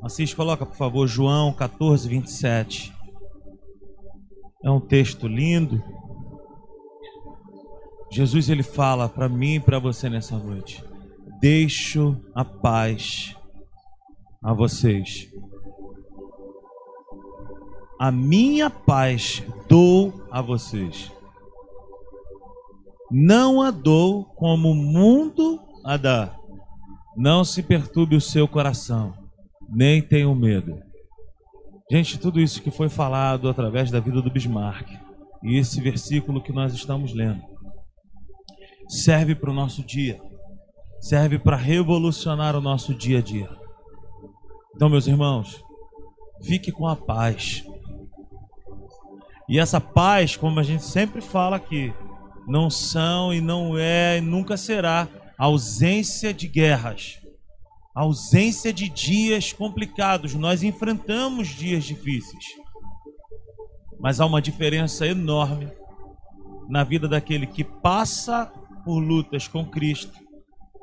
Assis, 0.00 0.32
coloca 0.32 0.64
por 0.64 0.76
favor 0.76 1.08
João 1.08 1.52
14, 1.52 2.08
27. 2.08 2.93
É 4.64 4.70
um 4.70 4.80
texto 4.80 5.28
lindo. 5.28 5.82
Jesus 8.10 8.48
ele 8.48 8.62
fala 8.62 9.08
para 9.08 9.28
mim 9.28 9.56
e 9.56 9.60
para 9.60 9.78
você 9.78 10.08
nessa 10.08 10.38
noite: 10.38 10.82
Deixo 11.38 12.16
a 12.34 12.42
paz 12.44 13.36
a 14.42 14.54
vocês. 14.54 15.28
A 18.00 18.10
minha 18.10 18.70
paz 18.70 19.42
dou 19.68 20.26
a 20.30 20.40
vocês. 20.40 21.12
Não 23.10 23.60
a 23.60 23.70
dou 23.70 24.24
como 24.24 24.70
o 24.70 24.74
mundo 24.74 25.60
a 25.84 25.98
dá. 25.98 26.34
Não 27.16 27.44
se 27.44 27.62
perturbe 27.62 28.16
o 28.16 28.20
seu 28.20 28.48
coração, 28.48 29.12
nem 29.68 30.00
tenha 30.00 30.34
medo. 30.34 30.93
Gente, 31.90 32.18
tudo 32.18 32.40
isso 32.40 32.62
que 32.62 32.70
foi 32.70 32.88
falado 32.88 33.48
através 33.48 33.90
da 33.90 34.00
vida 34.00 34.22
do 34.22 34.30
Bismarck 34.30 34.88
e 35.42 35.58
esse 35.58 35.80
versículo 35.82 36.42
que 36.42 36.52
nós 36.52 36.72
estamos 36.72 37.12
lendo 37.12 37.42
serve 38.88 39.34
para 39.34 39.50
o 39.50 39.54
nosso 39.54 39.82
dia, 39.82 40.18
serve 40.98 41.38
para 41.38 41.56
revolucionar 41.56 42.56
o 42.56 42.60
nosso 42.60 42.94
dia 42.94 43.18
a 43.18 43.22
dia. 43.22 43.50
Então, 44.74 44.88
meus 44.88 45.06
irmãos, 45.06 45.62
fique 46.42 46.72
com 46.72 46.86
a 46.86 46.96
paz. 46.96 47.64
E 49.46 49.58
essa 49.58 49.80
paz, 49.80 50.36
como 50.36 50.58
a 50.58 50.62
gente 50.62 50.84
sempre 50.84 51.20
fala 51.20 51.56
aqui, 51.56 51.92
não 52.48 52.70
são 52.70 53.32
e 53.32 53.42
não 53.42 53.76
é 53.76 54.18
e 54.18 54.20
nunca 54.22 54.56
será 54.56 55.06
ausência 55.36 56.32
de 56.32 56.48
guerras, 56.48 57.20
ausência 57.94 58.72
de 58.72 58.88
dias 58.88 59.52
complicados. 59.52 60.34
Nós 60.34 60.62
enfrentamos 60.62 61.48
dias 61.48 61.84
difíceis. 61.84 62.44
Mas 64.00 64.20
há 64.20 64.26
uma 64.26 64.42
diferença 64.42 65.06
enorme 65.06 65.70
na 66.68 66.82
vida 66.82 67.08
daquele 67.08 67.46
que 67.46 67.62
passa 67.62 68.52
por 68.84 68.98
lutas 68.98 69.46
com 69.46 69.64
Cristo 69.64 70.18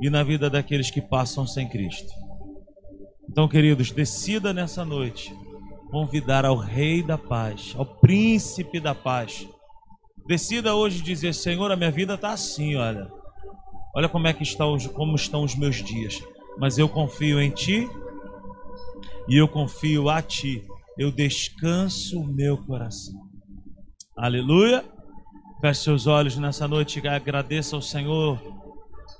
e 0.02 0.10
na 0.10 0.24
vida 0.24 0.50
daqueles 0.50 0.90
que 0.90 1.02
passam 1.02 1.46
sem 1.46 1.68
Cristo. 1.68 2.12
Então, 3.30 3.48
queridos, 3.48 3.92
decida 3.92 4.54
nessa 4.54 4.84
noite 4.84 5.36
convidar 5.90 6.46
ao 6.46 6.56
Rei 6.56 7.04
da 7.04 7.18
Paz, 7.18 7.74
ao 7.78 7.86
Príncipe 7.86 8.80
da 8.80 8.96
Paz. 8.96 9.48
Decida 10.28 10.74
hoje 10.74 11.02
dizer: 11.02 11.34
Senhor, 11.34 11.72
a 11.72 11.76
minha 11.76 11.92
vida 11.92 12.16
está 12.16 12.32
assim, 12.32 12.76
olha. 12.76 13.12
Olha 13.94 14.08
como 14.08 14.28
é 14.28 14.34
que 14.34 14.44
estão, 14.44 14.78
como 14.94 15.16
estão 15.16 15.44
os 15.44 15.56
meus 15.56 15.76
dias. 15.84 16.22
Mas 16.58 16.78
eu 16.78 16.88
confio 16.88 17.42
em 17.42 17.50
Ti 17.50 17.90
e 19.28 19.38
eu 19.38 19.48
confio 19.48 20.10
a 20.10 20.22
Ti. 20.22 20.66
Eu 20.98 21.12
descanso 21.12 22.20
o 22.20 22.28
meu 22.28 22.58
coração. 22.58 23.22
Aleluia. 24.18 24.84
Feche 25.62 25.84
seus 25.84 26.08
olhos 26.08 26.38
nessa 26.38 26.68
noite 26.68 27.00
e 27.00 27.08
agradeça 27.08 27.76
ao 27.76 27.82
Senhor. 27.82 28.40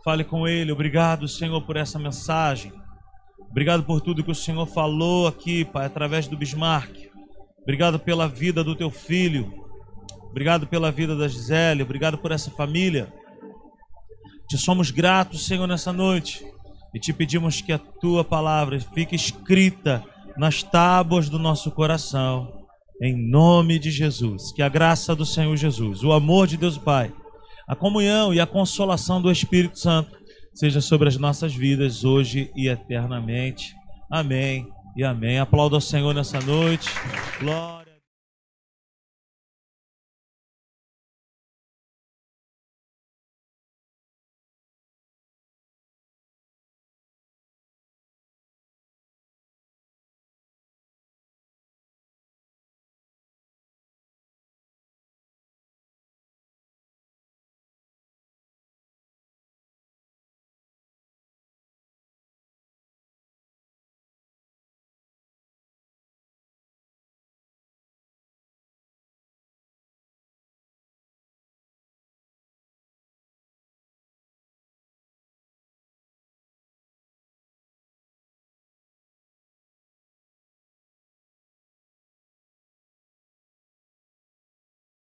Fale 0.04 0.24
com 0.24 0.48
Ele. 0.48 0.72
Obrigado, 0.72 1.28
Senhor, 1.28 1.62
por 1.62 1.78
essa 1.78 2.00
mensagem. 2.00 2.74
Obrigado 3.50 3.84
por 3.84 4.02
tudo 4.02 4.24
que 4.24 4.32
o 4.32 4.36
Senhor 4.36 4.66
falou 4.66 5.28
aqui, 5.28 5.66
Pai, 5.66 5.86
através 5.86 6.28
do 6.28 6.38
Bismarck. 6.38 7.12
Obrigado 7.62 8.00
pela 8.00 8.28
vida 8.28 8.64
do 8.64 8.76
teu 8.76 8.90
filho. 8.90 9.54
Obrigado 10.30 10.66
pela 10.66 10.92
vida 10.92 11.16
da 11.16 11.28
Gisele. 11.28 11.84
Obrigado 11.84 12.18
por 12.18 12.32
essa 12.32 12.50
família. 12.50 13.14
Te 14.50 14.58
somos 14.58 14.90
gratos, 14.90 15.46
Senhor, 15.46 15.68
nessa 15.68 15.94
noite. 15.94 16.46
E 16.94 17.00
te 17.00 17.14
pedimos 17.14 17.62
que 17.62 17.72
a 17.72 17.78
tua 17.78 18.24
palavra 18.24 18.80
fique 18.94 19.16
escrita 19.16 20.04
nas 20.38 20.64
tábuas 20.64 21.30
do 21.30 21.40
nosso 21.40 21.72
coração 21.72 22.62
em 23.02 23.18
nome 23.18 23.80
de 23.80 23.90
Jesus. 23.90 24.52
Que 24.52 24.62
a 24.62 24.70
graça 24.70 25.16
do 25.16 25.26
Senhor 25.26 25.58
Jesus, 25.58 26.04
o 26.04 26.12
amor 26.12 26.46
de 26.46 26.56
Deus 26.56 26.78
Pai, 26.78 27.12
a 27.68 27.76
comunhão 27.76 28.34
e 28.34 28.40
a 28.40 28.46
consolação 28.46 29.20
do 29.20 29.32
Espírito 29.32 29.80
Santo 29.80 30.20
seja 30.54 30.82
sobre 30.82 31.08
as 31.08 31.18
nossas 31.18 31.56
vidas 31.56 32.04
hoje 32.04 32.52
e 32.56 32.70
eternamente. 32.70 33.74
Amém 34.10 34.68
e 34.96 35.04
amém. 35.04 35.40
Aplauda 35.40 35.78
o 35.78 35.82
Senhor 35.82 36.14
nessa 36.14 36.40
noite. 36.42 36.90
Glória. 37.40 37.81